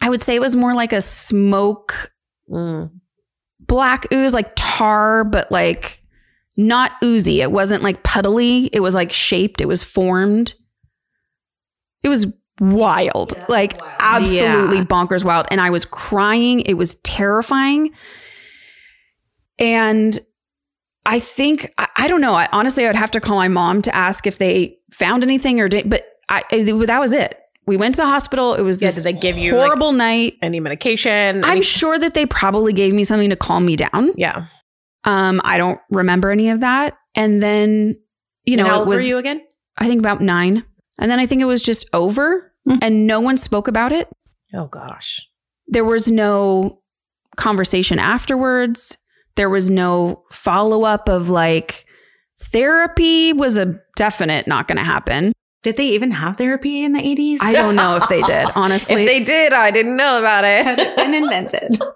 [0.00, 2.12] I would say it was more like a smoke
[2.48, 2.88] mm,
[3.58, 6.04] black ooze, like tar, but like
[6.58, 7.40] not oozy.
[7.40, 8.68] It wasn't like puddly.
[8.72, 9.60] It was like shaped.
[9.62, 10.54] It was formed.
[12.02, 12.26] It was
[12.60, 13.32] wild.
[13.48, 14.84] like absolutely Yeah.
[14.84, 15.46] bonkers wild.
[15.50, 16.60] And I was crying.
[16.60, 17.92] It was terrifying.
[19.58, 20.18] And
[21.06, 22.34] I think I, I don't know.
[22.34, 25.60] I honestly I would have to call my mom to ask if they found anything
[25.60, 27.38] or did but I it- that was it.
[27.66, 28.54] We went to the hospital.
[28.54, 30.36] It was Yeah, this did they give you, like- horrible night.
[30.40, 31.44] any medication.
[31.44, 34.12] I'm sure that they probably gave me something to calm me down.
[34.16, 34.46] yeah.
[35.08, 36.96] Um, I don't remember any of that.
[37.14, 37.96] And then,
[38.44, 39.40] you know, And how it old was were you again?
[39.76, 40.64] I think about nine.
[40.98, 42.76] And then I think it was just over Hmm.
[42.82, 44.08] and no one spoke about it.
[44.54, 45.20] Oh gosh.
[45.68, 46.80] There was no
[47.36, 48.98] conversation afterwards.
[49.36, 51.86] There was no follow up of like
[52.40, 55.32] therapy was a definite not going to happen.
[55.62, 57.38] Did they even have therapy in the 80s?
[57.42, 59.02] I don't know if they did, honestly.
[59.02, 60.64] If they did, I didn't know about it.
[60.64, 60.96] had it.
[60.96, 61.78] been invented.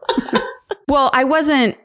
[0.89, 1.77] Well, I wasn't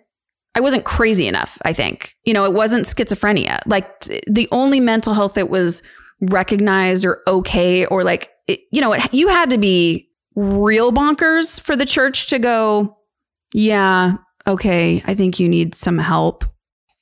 [0.58, 2.16] I wasn't crazy enough, I think.
[2.26, 3.60] You know, it wasn't schizophrenia.
[3.68, 3.88] Like
[4.28, 5.84] the only mental health that was
[6.20, 11.62] recognized or okay or like it, you know, it, you had to be real bonkers
[11.62, 12.98] for the church to go,
[13.54, 14.14] yeah,
[14.48, 16.44] okay, I think you need some help.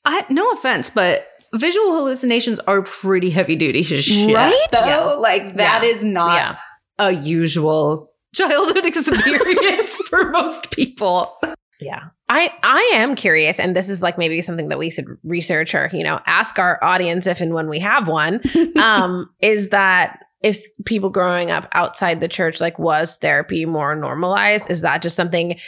[0.03, 4.36] I, no offense, but visual hallucinations are pretty heavy duty shit.
[4.36, 4.68] Right?
[4.89, 5.18] Though.
[5.18, 5.89] Like that Yeah.
[5.89, 6.56] is not yeah.
[6.99, 11.38] a usual childhood experience for most people.
[11.80, 11.99] Yeah.
[12.30, 15.89] I I am curious and this is like maybe something that we should research or,
[15.93, 18.41] you know, ask our audience if and when we have one.
[18.78, 24.69] Um is that if people growing up outside the church like was therapy more normalized?
[24.69, 25.59] Is that just something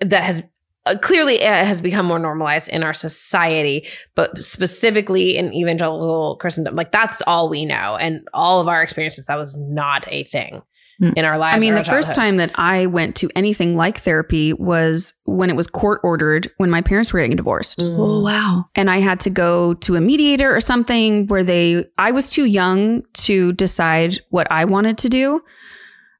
[0.00, 0.42] that has
[0.84, 6.74] uh, clearly uh, has become more normalized in our society, but specifically in evangelical Christendom,
[6.74, 9.26] like that's all we know, and all of our experiences.
[9.26, 10.62] That was not a thing.
[10.98, 11.10] Hmm.
[11.16, 11.56] in our lives.
[11.56, 15.56] I mean, the first time that I went to anything like therapy was when it
[15.56, 17.80] was court ordered when my parents were getting divorced.
[17.82, 18.66] Oh wow.
[18.74, 22.44] And I had to go to a mediator or something where they, I was too
[22.44, 25.42] young to decide what I wanted to do.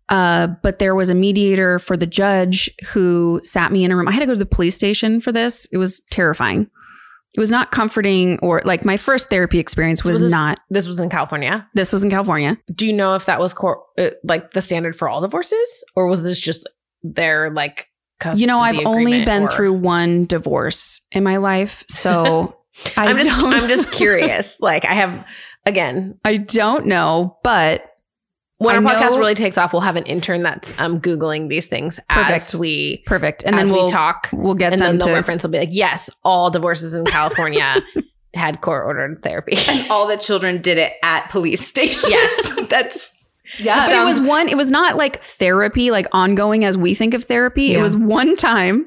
[0.08, 4.08] Uh, but there was a mediator for the judge who sat me in a room.
[4.08, 5.66] I had to go to the police station for this.
[5.72, 6.70] It was terrifying.
[7.34, 10.58] It was not comforting or like my first therapy experience So was, was this- not.
[10.70, 11.66] this was in California.
[11.74, 12.58] This was in California.
[12.74, 16.06] Do you know if that was court, uh, like the standard for all divorces, or
[16.06, 16.68] was this just
[17.02, 17.88] their like?
[18.36, 22.56] You know, I've only been or- through one divorce in my life, so
[22.96, 23.30] I I'm just.
[23.32, 24.56] I'm just curious.
[24.60, 25.24] Like, I have
[25.66, 27.84] again, I don't know, but
[28.62, 31.66] when I our podcast really takes off, we'll have an intern that's um googling these
[31.66, 32.54] things as Perfect.
[32.60, 33.42] we perfect.
[33.44, 35.70] And then we we'll talk, we'll get and them then the reference will be like,
[35.72, 37.82] yes, all divorces in California
[38.34, 39.56] had court ordered therapy.
[39.68, 42.08] And all the children did it at police stations.
[42.10, 42.66] Yes.
[42.68, 43.21] That's
[43.58, 43.86] yeah.
[43.86, 47.24] But it was one, it was not like therapy, like ongoing as we think of
[47.24, 47.74] therapy.
[47.74, 48.86] It was one time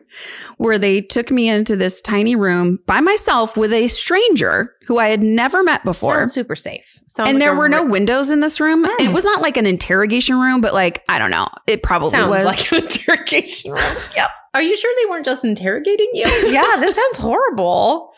[0.57, 5.09] where they took me into this tiny room by myself with a stranger who I
[5.09, 6.20] had never met before.
[6.20, 6.99] Sounds super safe.
[7.07, 8.86] Sounds and like there were no windows in this room.
[8.86, 8.99] Mm.
[8.99, 11.47] It was not like an interrogation room, but like, I don't know.
[11.68, 12.45] It probably sounds was.
[12.45, 13.95] like an interrogation room.
[14.16, 14.30] Yep.
[14.53, 16.26] Are you sure they weren't just interrogating you?
[16.47, 18.13] yeah, this sounds horrible.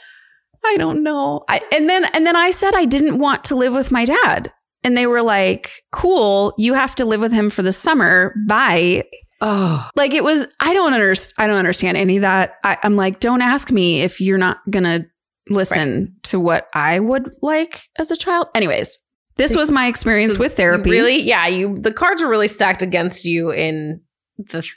[0.63, 1.43] I don't know.
[1.49, 4.53] I, and then and then I said I didn't want to live with my dad.
[4.84, 8.34] And they were like, "Cool, you have to live with him for the summer.
[8.47, 9.03] Bye."
[9.41, 9.88] Oh.
[9.95, 12.55] Like it was I don't understand I don't understand any of that.
[12.63, 15.05] I, I'm like, "Don't ask me if you're not going to
[15.49, 18.97] listen to what I would like as a child." Anyways,
[19.36, 20.89] this was my experience So with therapy.
[20.89, 21.21] Really?
[21.21, 24.01] Yeah, you the cards were really stacked against you in
[24.38, 24.67] the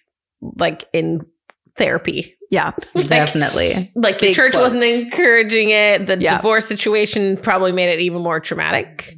[0.57, 1.21] like in
[1.77, 2.35] therapy.
[2.51, 2.73] yeah.
[2.95, 3.91] Definitely.
[3.95, 4.75] Like the church quotes.
[4.75, 6.07] wasn't encouraging it.
[6.07, 6.37] The Yeah.
[6.37, 9.15] divorce situation probably made it even more traumatic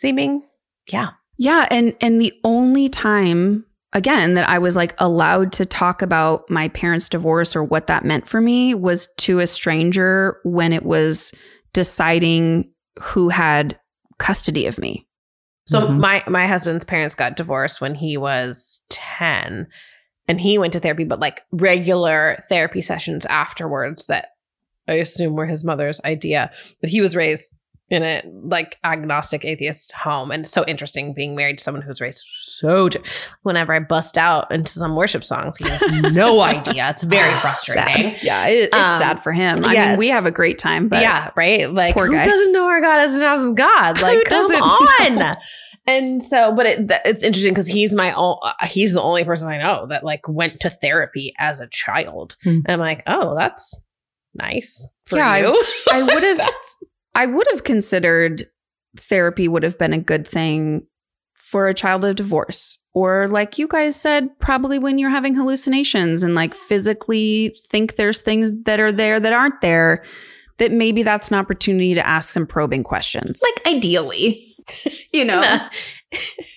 [0.00, 0.42] seeming.
[0.90, 1.10] Yeah.
[1.38, 6.48] Yeah, and and the only time again that I was like allowed to talk about
[6.50, 10.84] my parents' divorce or what that meant for me was to a stranger when it
[10.84, 11.32] was
[11.72, 12.70] deciding
[13.00, 13.78] who had
[14.18, 15.06] custody of me.
[15.66, 15.98] So Mhm.
[15.98, 19.66] my my husband's parents got divorced when he was 10
[20.28, 24.28] and he went to therapy but like regular therapy sessions afterwards that
[24.88, 27.50] I assume were his mother's idea but he was raised
[27.88, 32.00] in a like agnostic atheist home and it's so interesting being married to someone who's
[32.00, 32.88] raised so
[33.42, 35.80] whenever I bust out into some worship songs he has
[36.12, 38.22] no idea it's very frustrating Sad.
[38.22, 39.64] Yeah, it, it's Um, sad for him.
[39.64, 39.88] I yes.
[39.90, 41.70] mean, we have a great time, but yeah, right.
[41.72, 42.24] Like who guy.
[42.24, 44.00] doesn't know our God is an awesome God?
[44.02, 45.36] Like Who come on.
[45.86, 48.36] and so, but it, it's interesting because he's my own.
[48.42, 52.36] Uh, he's the only person I know that like went to therapy as a child.
[52.42, 52.60] Hmm.
[52.66, 53.80] And I'm like, oh, that's
[54.34, 55.64] nice for Yeah, I- you.
[55.92, 56.76] I would have That's-
[57.16, 58.44] I would have considered
[58.96, 60.86] therapy would have been a good thing
[61.34, 62.78] for a child of divorce.
[62.92, 68.20] Or like you guys said, probably when you're having hallucinations and like physically think there's
[68.20, 70.04] things that are there that aren't there,
[70.58, 73.40] that maybe that's an opportunity to ask some probing questions.
[73.42, 74.45] Like ideally,
[75.12, 75.68] you know,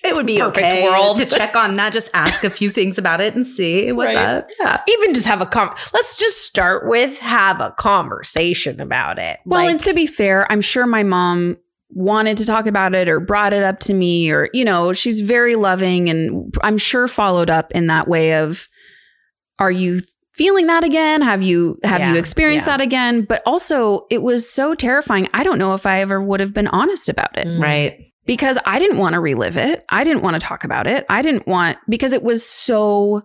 [0.04, 1.16] it would be Perfect okay world.
[1.18, 1.92] to check on that.
[1.92, 4.24] Just ask a few things about it and see what's Right.
[4.36, 4.50] up.
[4.58, 4.80] Yeah.
[4.88, 5.74] even just have a com.
[5.92, 9.38] Let's just start with have a conversation about it.
[9.44, 11.58] Well, Like, and to be fair, I'm sure my mom
[11.92, 15.18] wanted to talk about it or brought it up to me or you know, she's
[15.20, 18.68] very loving and I'm sure followed up in that way of
[19.58, 20.00] are you
[20.40, 21.20] feeling that again?
[21.20, 22.78] Have you have Yeah, you experienced yeah.
[22.78, 23.24] that again?
[23.24, 25.28] But also it was so terrifying.
[25.34, 27.60] I don't know if I ever would have been honest about it Mm.
[27.60, 28.08] Right.
[28.24, 29.84] because I didn't want to relive it.
[29.90, 31.04] I didn't want to talk about it.
[31.10, 33.22] I didn't want because it was so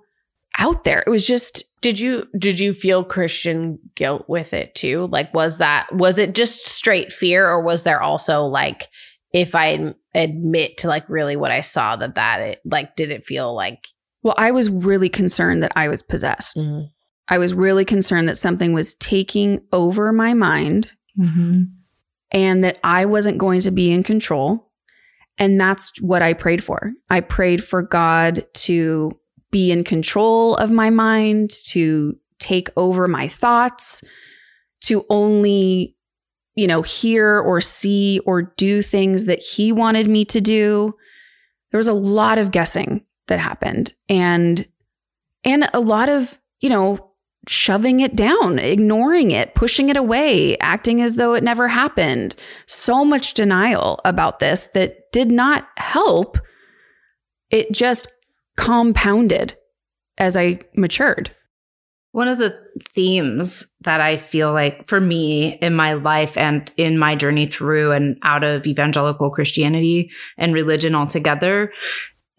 [0.60, 1.04] out there.
[1.08, 5.60] It was just did you did you feel christian guilt with it too like was
[5.60, 8.88] that was it just straight fear or was there also like
[9.32, 13.24] if i admit to like really what i saw that that it like did it
[13.24, 13.86] feel like
[14.24, 16.64] well, I was really concerned that I was possessed.
[17.28, 21.64] I was really concerned that something was taking over my mind Mm-hmm.
[22.32, 24.70] and that I wasn't going to be in control.
[25.38, 26.92] And that's what I prayed for.
[27.10, 29.18] I prayed for God to
[29.50, 34.04] be in control of my mind, to take over my thoughts,
[34.82, 35.96] to only,
[36.56, 40.96] you know, hear or see or do things that He wanted me to do.
[41.72, 44.68] There was a lot of guessing that happened and
[45.46, 47.12] and a lot of, you know,
[47.48, 52.36] shoving it down, ignoring it, pushing it away, acting as though it never happened.
[52.66, 56.38] So much denial about this that did not help.
[57.50, 58.08] It just
[58.58, 59.56] compounded
[60.18, 61.32] as I matured.
[62.12, 62.58] One of the
[62.94, 67.92] themes that I feel like for me in my life and in my journey through
[67.92, 71.74] and out of evangelical Christianity and religion altogether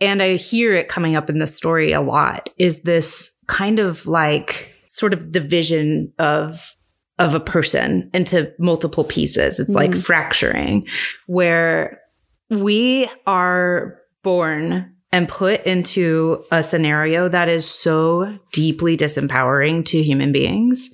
[0.01, 4.07] and I hear it coming up in the story a lot, is this kind of
[4.07, 6.75] like sort of division of
[7.19, 9.59] of a person into multiple pieces.
[9.59, 10.03] It's like Mhm.
[10.03, 10.87] fracturing
[11.27, 12.03] where
[12.51, 20.31] we are born and put into a scenario that is so deeply disempowering to human
[20.31, 20.91] beings.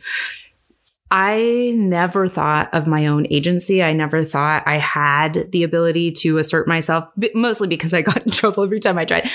[1.15, 3.83] I never thought of my own agency.
[3.83, 8.33] I never thought I had the ability to assert myself, mostly because I got in
[8.33, 9.29] trouble every time I tried.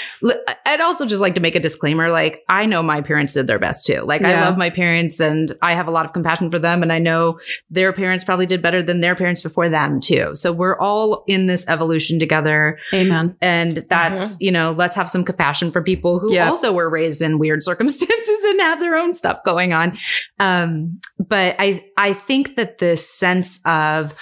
[0.65, 3.59] I'd also just like to make a disclaimer like, I know my parents did their
[3.59, 4.01] best too.
[4.01, 6.81] Like, I love my parents and I have a lot of compassion for them.
[6.81, 10.35] And I know their parents probably did better than their parents before them too.
[10.35, 12.79] So we're all in this evolution together.
[12.91, 13.37] Amen.
[13.39, 16.49] And that's, you know, let's have some compassion for people who Yeah.
[16.49, 19.95] also were raised in weird circumstances and have their own stuff going on.
[20.39, 21.66] Um, but I,
[21.97, 24.13] I think that this sense of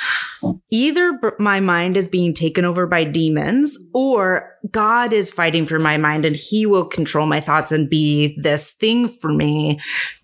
[0.71, 5.97] either my mind is being taken over by demons or God is fighting for my
[5.97, 9.79] mind and he will control my thoughts and be this thing for me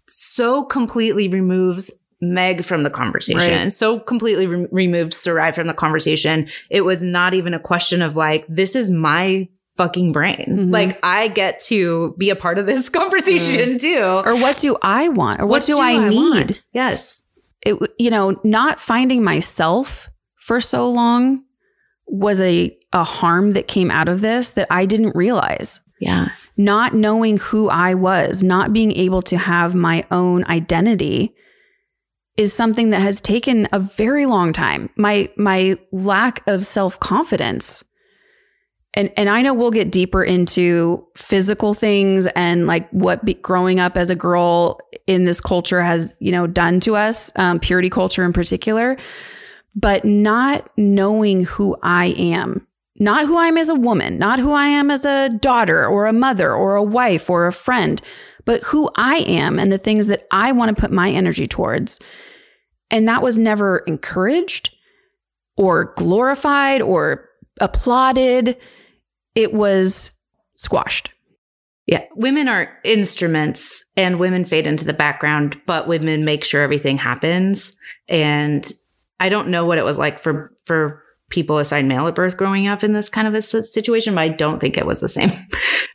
[0.07, 3.63] so completely removes Meg from the conversation.
[3.63, 3.73] Right.
[3.73, 6.49] So completely re- removed Sarai from the conversation.
[6.69, 9.47] It was not even a question of like, this is my
[9.77, 10.45] fucking brain.
[10.49, 10.71] Mhm.
[10.71, 14.21] Like I get to be a part of this conversation too.
[14.25, 15.41] Or what do I want?
[15.41, 16.15] Or what, do, I, need?
[16.15, 16.63] want?
[16.73, 17.27] Yes.
[17.65, 20.07] It, you know, not finding myself
[20.39, 21.43] for so long
[22.07, 25.79] was a a harm that came out of this that I didn't realize.
[26.01, 26.29] Yeah.
[26.57, 31.33] Not knowing who I was, not being able to have my own identity
[32.35, 34.89] is something that has taken a very long time.
[34.97, 37.83] My my lack of self-confidence
[38.93, 43.79] and and I know we'll get deeper into physical things and like what be, growing
[43.79, 47.89] up as a girl in this culture has you know done to us, um, purity
[47.89, 48.97] culture in particular.
[49.73, 52.67] But not knowing who I am,
[52.99, 56.07] not who I am as a woman, not who I am as a daughter or
[56.07, 58.01] a mother or a wife or a friend,
[58.43, 62.01] but who I am and the things that I want to put my energy towards.
[62.89, 64.75] And that was never encouraged
[65.55, 67.29] or glorified or
[67.61, 68.57] applauded.
[69.35, 70.11] It was
[70.55, 71.11] squashed.
[71.87, 72.05] Yeah.
[72.15, 77.77] Women are instruments and women fade into the background, but women make sure everything happens.
[78.07, 78.71] And
[79.19, 82.67] I don't know what it was like for, for people assigned male at birth growing
[82.67, 85.29] up in this kind of a situation, but I don't think it was the same.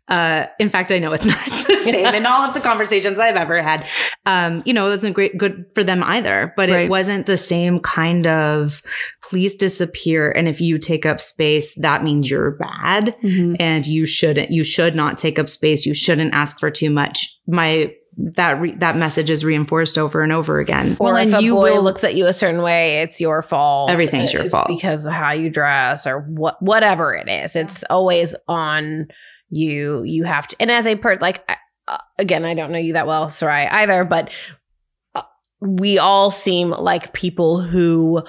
[0.08, 3.34] Uh, in fact, I know it's not the same in all of the conversations I've
[3.34, 3.84] ever had.
[4.24, 6.82] Um, you know, it wasn't great, good for them either, but Right.
[6.84, 8.82] it wasn't the same kind of
[9.28, 10.30] please disappear.
[10.30, 14.94] And if you take up space, that means you're bad and you shouldn't you should
[14.94, 19.28] not take up space you shouldn't ask for too much my that re- that message
[19.28, 22.02] is reinforced over and over again Well, or and if a you boy will- looks
[22.02, 23.90] at you a certain way, it's your fault.
[23.90, 24.68] Everything's your It's fault.
[24.68, 27.54] because of how you dress or what, whatever it is.
[27.56, 29.08] It's always on
[29.50, 30.02] you.
[30.04, 31.44] You have to, and as a per, like
[31.88, 34.30] uh, again, I don't know you that well, Sarai, either, but
[35.14, 35.22] uh,
[35.60, 38.22] we all seem like people who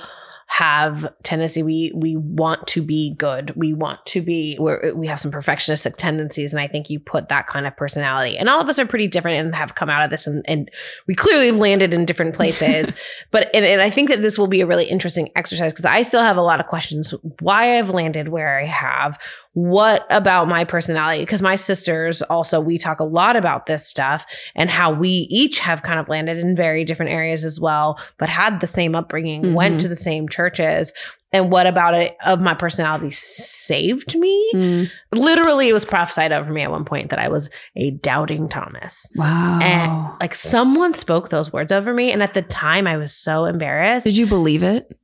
[0.50, 3.54] have tendency we we want to be good.
[3.58, 7.28] We want to be we're, we have some perfectionistic tendencies and i think you put
[7.30, 10.06] that kind of personality and all of us are pretty different and have come out
[10.06, 10.72] of this and, and
[11.06, 12.94] we clearly have landed in different places.
[13.32, 16.02] But and, and i think that this will be a really interesting exercise because i
[16.02, 19.20] still have a lot of questions why i've landed where i have
[19.60, 24.24] what about my personality because my sisters also we talk a lot about this stuff
[24.54, 28.30] and how we each have kind of landed in very different areas as well but
[28.30, 29.54] had the same upbringing Mhm.
[29.56, 30.94] went to the same churches
[31.34, 34.92] and what about it of my personality saved me Mm.
[35.12, 39.10] literally it was prophesied over me at one point that i was a doubting thomas
[39.16, 39.58] Wow.
[39.60, 43.46] and like someone spoke those words over me and at the time i was so
[43.46, 44.96] embarrassed Did you believe it?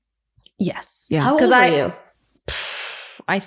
[0.59, 1.21] yes Yeah.
[1.21, 1.93] how old 'Cause were I- you
[3.27, 3.41] i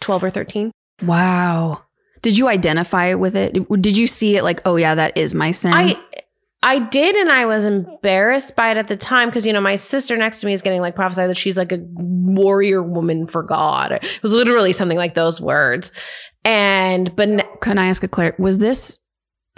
[0.00, 0.72] 12 or 13
[1.04, 1.82] Wow.
[2.22, 3.52] Did you identify with it?
[3.80, 5.72] Did you see it like, oh yeah, that is my sin?
[5.72, 5.96] I
[6.60, 9.76] I did, and I was embarrassed by it at the time because you know my
[9.76, 13.44] sister next to me is getting like prophesied that she's like a warrior woman for
[13.44, 13.92] God.
[13.92, 15.92] It was literally something like those words,
[16.44, 18.34] and but n- Can I ask a clear?
[18.40, 18.98] Was this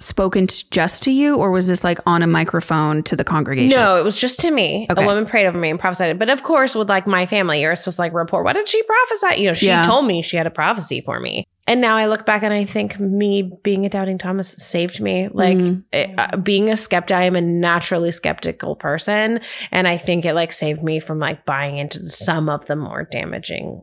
[0.01, 3.79] spoken t- just to you, or was this like on a microphone to the congregation?
[3.79, 4.87] no, it was just to me.
[4.91, 5.03] Okay.
[5.03, 6.19] A woman prayed over me and prophesied it.
[6.19, 8.83] But of course, with like my family, you're supposed to like report what did she
[8.83, 9.41] prophesy?
[9.43, 9.83] You know, she Yeah.
[9.83, 12.65] told me she had a prophecy for me, and now I look back and I
[12.65, 15.29] think me being a doubting Thomas saved me.
[15.33, 15.85] Like Mhm.
[15.93, 19.41] it- uh, being a skeptic, I am a naturally skeptical person,
[19.71, 23.07] and I think it like saved me from like buying into some of the more
[23.11, 23.83] damaging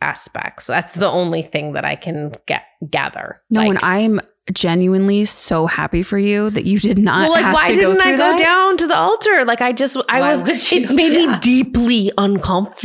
[0.00, 0.66] aspects.
[0.66, 3.40] That's the only thing that I can get gather.
[3.50, 4.20] No, Like- and I'm
[4.52, 8.00] genuinely so happy for you that you did not well, like have why to didn't
[8.00, 8.38] through I go that.
[8.38, 9.44] down to the altar?
[9.44, 10.82] Like I just I Why was would you?
[10.84, 11.32] it made Yeah.
[11.32, 12.84] me deeply uncomfortable.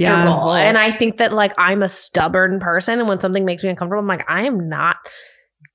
[0.56, 0.56] Yeah.
[0.56, 4.00] And I think that like I'm a stubborn person and when something makes me uncomfortable,
[4.02, 4.96] I'm like, I am not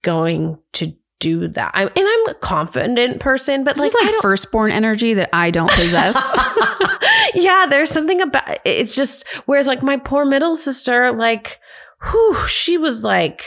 [0.03, 1.70] going to do that.
[1.74, 5.51] I'm and I'm a confident person, but This like, is like firstborn energy that I
[5.53, 6.16] don't possess.
[7.35, 11.59] yeah, there's something about it's just whereas like my poor middle sister, like,
[12.11, 13.45] whew, she was like,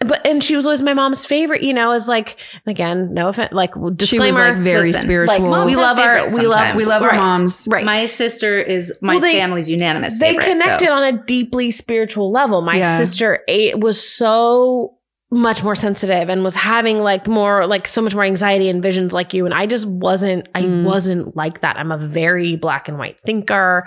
[0.00, 1.62] but and she was always my mom's favorite.
[1.62, 2.36] You know, is like
[2.66, 5.48] again, no offense, like she was like very listen, spiritual.
[5.48, 7.66] like, we love our we love we love our moms.
[7.70, 7.84] right.
[7.84, 10.44] My sister is my Well, they- family's unanimous they favorite.
[10.44, 12.60] connected so- on a deeply spiritual level.
[12.60, 12.98] My Yeah.
[12.98, 14.95] sister ate, was so
[15.36, 19.12] much more sensitive and was having like more like so much more anxiety and visions
[19.12, 20.84] like you and I just wasn't I Mm.
[20.84, 21.78] wasn't like that.
[21.78, 23.86] I'm a very black and white thinker.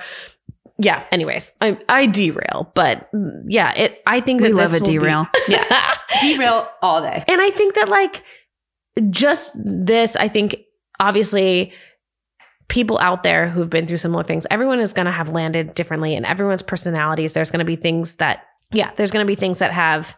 [0.77, 3.09] Yeah, anyways, I I derail, but
[3.47, 5.27] yeah, it I think We that love a will be- derail.
[5.49, 5.97] Yeah.
[6.21, 7.23] derail all day.
[7.27, 8.23] and I think that like
[9.09, 10.55] just this, I think
[10.99, 11.73] obviously
[12.67, 16.15] people out there who've been through similar things, everyone is going to have landed differently
[16.15, 17.33] and everyone's personalities.
[17.33, 20.15] There's going to be things that, yeah, there's going to be things that have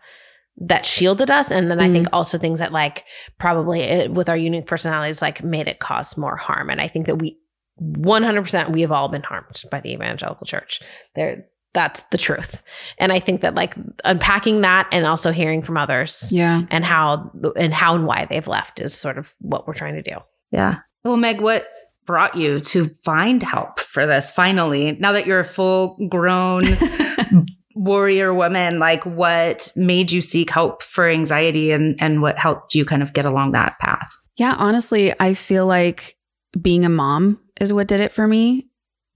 [0.58, 1.52] that shielded us.
[1.52, 3.06] And then I think also things that like
[3.40, 6.70] probably uh, with our unique personalities, like made it cause more harm.
[6.70, 7.38] And I think that we
[7.82, 10.82] 100% we have all been harmed by the evangelical church.
[11.16, 12.62] There, that's the truth.
[12.98, 16.64] And I think that like unpacking that and also hearing from others Yeah.
[16.70, 20.02] and how and how and why they've left is sort of what we're trying to
[20.04, 20.18] do.
[20.52, 20.80] Yeah.
[21.04, 21.68] Well, Meg, what
[22.06, 24.98] brought you to find help for this finally?
[25.00, 26.64] Now that you're a full grown
[27.82, 32.86] warrior woman, like what made you seek help for anxiety and, and what helped you
[32.86, 34.16] kind of get along that path?
[34.38, 36.16] Yeah, honestly, I feel like
[36.60, 38.68] being a mom is what did it for me.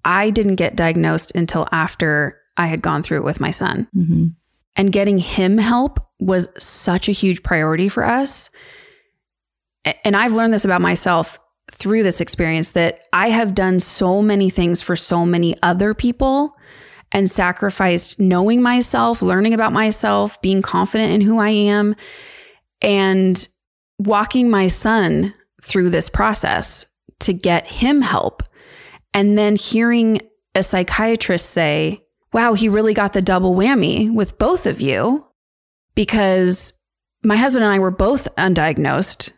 [0.03, 3.87] I didn't get diagnosed until after I had gone through it with my son.
[3.95, 4.27] Mm-hmm.
[4.75, 8.49] And getting him help was such a huge priority for us.
[10.03, 11.39] And I've learned this about myself
[11.71, 16.55] through this experience that I have done so many things for so many other people
[17.11, 21.95] and sacrificed knowing myself, learning about myself, being confident in who I am,
[22.81, 23.47] and
[23.99, 25.33] walking my son
[25.63, 26.85] through this process
[27.21, 28.43] to get him help.
[29.13, 30.21] And then hearing
[30.53, 32.03] a psychiatrist say,
[32.33, 35.25] wow, he really got the double whammy with both of you
[35.95, 36.73] because
[37.23, 39.31] my husband and I were both undiagnosed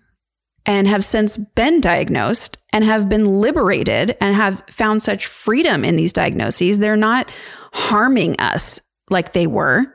[0.65, 5.95] and have since been diagnosed and have been liberated and have found such freedom in
[5.95, 6.79] these diagnoses.
[6.79, 7.31] They're not
[7.77, 9.85] harming us like they were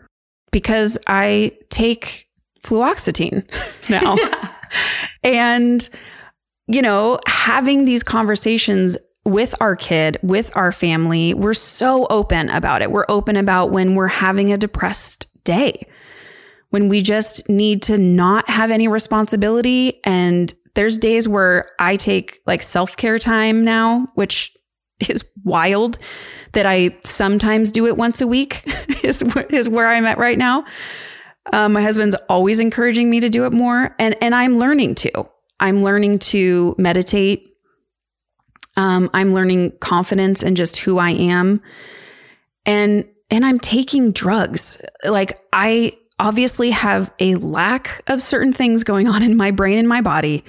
[0.53, 2.29] because I take
[2.63, 3.45] fluoxetine
[3.91, 4.17] now.
[5.25, 5.89] and,
[6.69, 12.83] you know, having these conversations with our kid, with our family, we're so open about
[12.83, 12.93] it.
[12.93, 15.87] We're open about when we're having a depressed day,
[16.71, 20.01] when we just need to not have any responsibility.
[20.05, 24.57] And there's days where I take like self care time now, which
[25.11, 25.99] is wild
[26.53, 28.63] that I sometimes do it once a week,
[29.03, 30.65] is, is where I'm at right now.
[31.53, 35.29] Um, my husband's always encouraging me to do it more, and and I'm learning to.
[35.59, 37.49] I'm learning to meditate.
[38.77, 41.61] Um, I'm learning confidence in just who I am,
[42.65, 44.81] and and I'm taking drugs.
[45.05, 49.89] Like I obviously have a lack of certain things going on in my brain and
[49.89, 50.45] my body,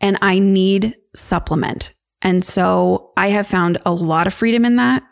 [0.00, 1.92] and I need supplement.
[2.24, 5.04] And so I have found a lot of freedom in that,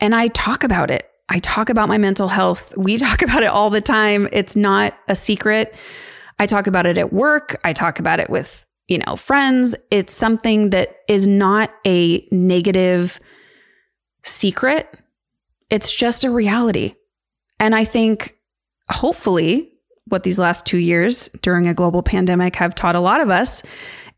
[0.00, 1.08] and I talk about it.
[1.28, 2.76] I talk about my mental health.
[2.76, 4.28] We talk about it all the time.
[4.32, 5.74] It's not a secret.
[6.38, 7.60] I talk about it at work.
[7.64, 9.76] I talk about it with, you know, friends.
[9.90, 13.20] It's something that is not a negative
[14.22, 14.98] secret.
[15.70, 16.94] It's just a reality.
[17.58, 18.36] And I think
[18.90, 19.72] hopefully
[20.08, 23.62] what these last 2 years during a global pandemic have taught a lot of us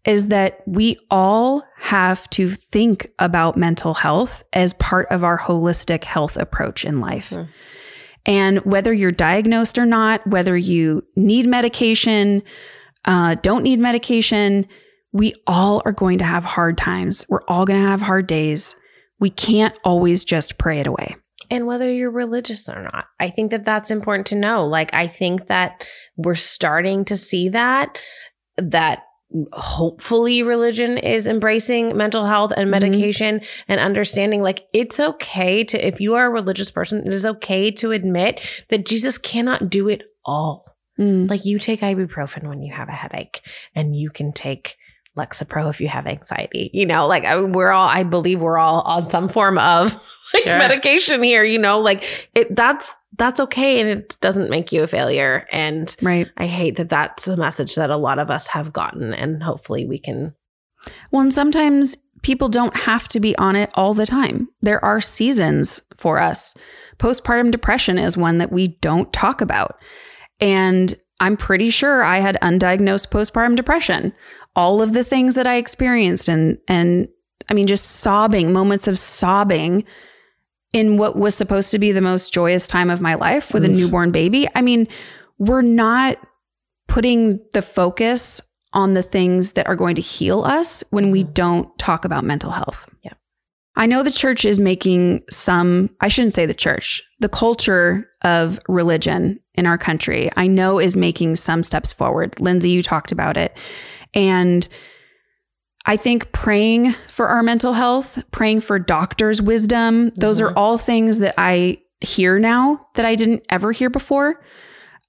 [0.08, 6.02] is that we all have to think about mental health as part of our holistic
[6.02, 7.28] health approach in life.
[7.28, 7.42] Hmm.
[8.24, 12.42] And whether you're diagnosed or not, whether you need medication,
[13.04, 14.66] uh, don't need medication,
[15.12, 17.26] we all are going to have hard times.
[17.28, 18.76] We're all going to have hard days.
[19.20, 21.16] We can't always just pray it away.
[21.50, 24.66] And whether you're religious or not, I think that that's important to know.
[24.66, 25.84] Like, I think that
[26.16, 27.98] we're starting to see that,
[28.56, 29.02] that
[29.52, 32.70] hopefully religion is embracing mental health and Mhm.
[32.70, 37.26] medication and understanding like it's okay to if you are a religious person it is
[37.26, 40.64] okay to admit that Jesus cannot do it all
[40.98, 41.28] Mm.
[41.30, 43.40] like you take ibuprofen when you have a headache
[43.74, 44.76] and you can take
[45.16, 46.70] Lexapro if you have anxiety.
[46.72, 49.92] You know, like I, we're all, I believe we're all on some form of
[50.34, 50.58] like Sure.
[50.58, 52.04] medication here, you know, like
[52.36, 55.46] it, that's, that's okay and it doesn't make you a failure.
[55.52, 56.28] And Right.
[56.36, 59.12] I hate that that's a message that a lot of us have gotten.
[59.12, 60.34] And hopefully we can.
[61.10, 64.48] Well, and sometimes people don't have to be on it all the time.
[64.62, 66.54] There are seasons for us.
[66.98, 69.78] Postpartum depression is one that we don't talk about.
[70.40, 74.12] And I'm pretty sure I had undiagnosed postpartum depression.
[74.54, 77.08] All of the things that I experienced and and
[77.48, 79.84] I mean just sobbing, moments of sobbing
[80.72, 83.68] in what was supposed to be the most joyous time of my life with a
[83.68, 84.46] newborn baby.
[84.54, 84.86] I mean,
[85.38, 86.18] we're not
[86.88, 88.40] putting the focus
[88.74, 91.34] on the things that are going to heal us when we Mhm.
[91.34, 92.86] don't talk about mental health.
[93.02, 93.12] Yeah.
[93.76, 98.58] I know the church is making some, I shouldn't say the church, the culture of
[98.68, 102.38] religion in our country, I know is making some steps forward.
[102.40, 103.56] Lindsay, you talked about it.
[104.14, 104.66] And
[105.86, 110.56] I think praying for our mental health, praying for doctors' wisdom, those are Mhm.
[110.56, 114.40] all things that I hear now that I didn't ever hear before.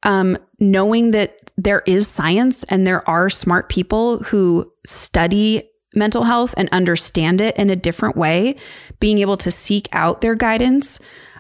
[0.03, 5.63] Um, knowing that there is science and there are smart people who study
[5.93, 8.55] mental health and understand it in a different way,
[8.99, 10.99] being able to seek out their guidance.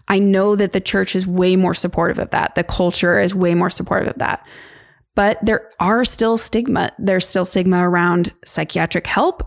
[0.09, 2.55] I know that the church is way more supportive of that.
[2.55, 4.45] The culture is way more supportive of that.
[5.19, 6.91] But there are still stigma.
[6.97, 9.43] There's still stigma around psychiatric help,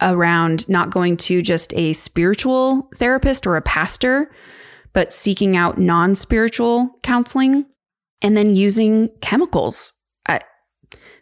[0.00, 4.32] around not going to just a spiritual therapist or a pastor,
[4.94, 7.66] but seeking out non spiritual counseling
[8.22, 9.92] and then using chemicals.
[10.26, 10.40] I,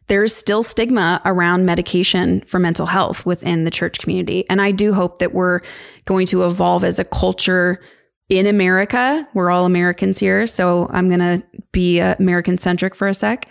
[0.06, 4.48] there's still stigma around medication for mental health within the church community.
[4.48, 5.60] And I do hope that we're
[6.04, 7.80] going to evolve as a culture
[8.28, 9.26] in America.
[9.34, 10.46] We're all Americans here.
[10.46, 11.42] So I'm going to
[11.72, 13.48] be uh, American centric for a sec.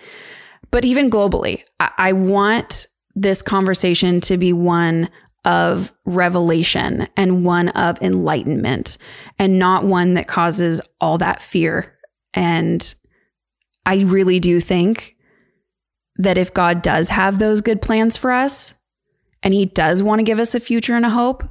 [0.72, 5.10] But even globally, I, I want this conversation to be one
[5.46, 8.98] of revelation and one of enlightenment
[9.40, 11.98] and not one that causes all that fear.
[12.34, 12.94] And
[13.86, 15.16] I really do think
[16.18, 18.76] that if God does have those good plans for us
[19.42, 21.44] and he does want to give us a future and a hope,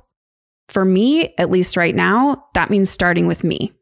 [0.69, 3.73] for me, at least right now, that means starting with me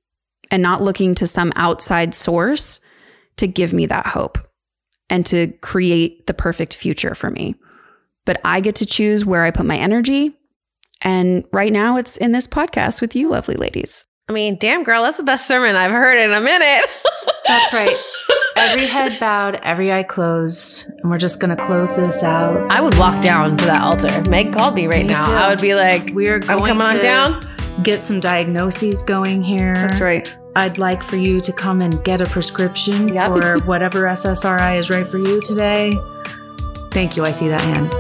[0.51, 2.81] and not looking to some outside source
[3.37, 4.39] to give me that hope
[5.11, 7.55] and to create the perfect future for me.
[8.25, 10.37] But I get to choose where I put my energy.
[11.03, 14.05] And right now, it's in this podcast with you, lovely ladies.
[14.29, 16.89] I mean, damn, girl, that's the best sermon I've heard in a minute.
[17.47, 17.95] That's right.
[18.57, 22.71] Every head bowed, every eye closed, and we're just gonna close this out.
[22.71, 24.31] I would walk down to that altar.
[24.31, 25.27] Meg called me right Me now.
[25.27, 25.33] too.
[25.33, 27.43] I would be like, We are oh, I'm going coming on down.
[27.83, 29.75] Get some diagnoses going here.
[29.75, 30.35] That's right.
[30.57, 33.27] I'd like for you to come and get a prescription Yep.
[33.33, 35.93] for whatever SSRI is right for you today.
[36.93, 37.25] Thank you.
[37.25, 37.91] I see that hand.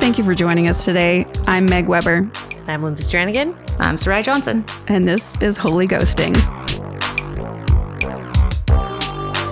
[0.00, 1.26] Thank you for joining us today.
[1.46, 2.28] I'm Meg Weber,
[2.66, 3.54] I'm Lindsay Stranigan.
[3.78, 4.64] I'm Sarai Johnson.
[4.88, 6.34] and this is Holy Ghosting.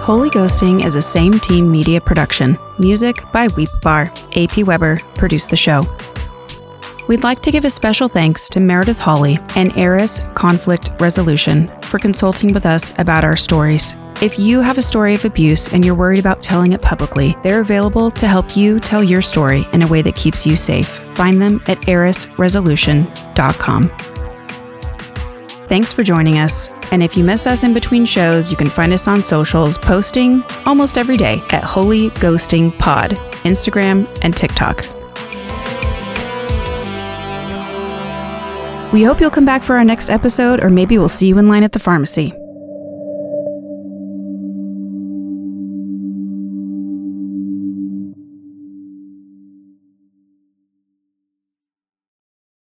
[0.08, 2.56] Holy Ghosting is a same team media production.
[2.78, 4.10] Music by Weep Bar.
[4.34, 5.82] AP Weber produced the show.
[7.08, 11.98] We'd like to give a special thanks to Meredith Hawley and Eris Conflict Resolution for
[11.98, 13.92] consulting with us about our stories.
[14.22, 17.60] If you have a story of abuse and you're worried about telling it publicly, they're
[17.60, 20.88] available to help you tell your story in a way that keeps you safe.
[21.16, 24.17] Find them at erisresolution.com.
[25.68, 26.70] Thanks for joining us.
[26.92, 30.42] And if you miss us in between shows, you can find us on socials posting
[30.64, 33.10] almost every day at Holy Ghosting Pod,
[33.44, 34.84] Instagram and TikTok.
[38.94, 41.48] We hope you'll come back for our next episode, or maybe we'll see you in
[41.48, 42.32] line at the pharmacy.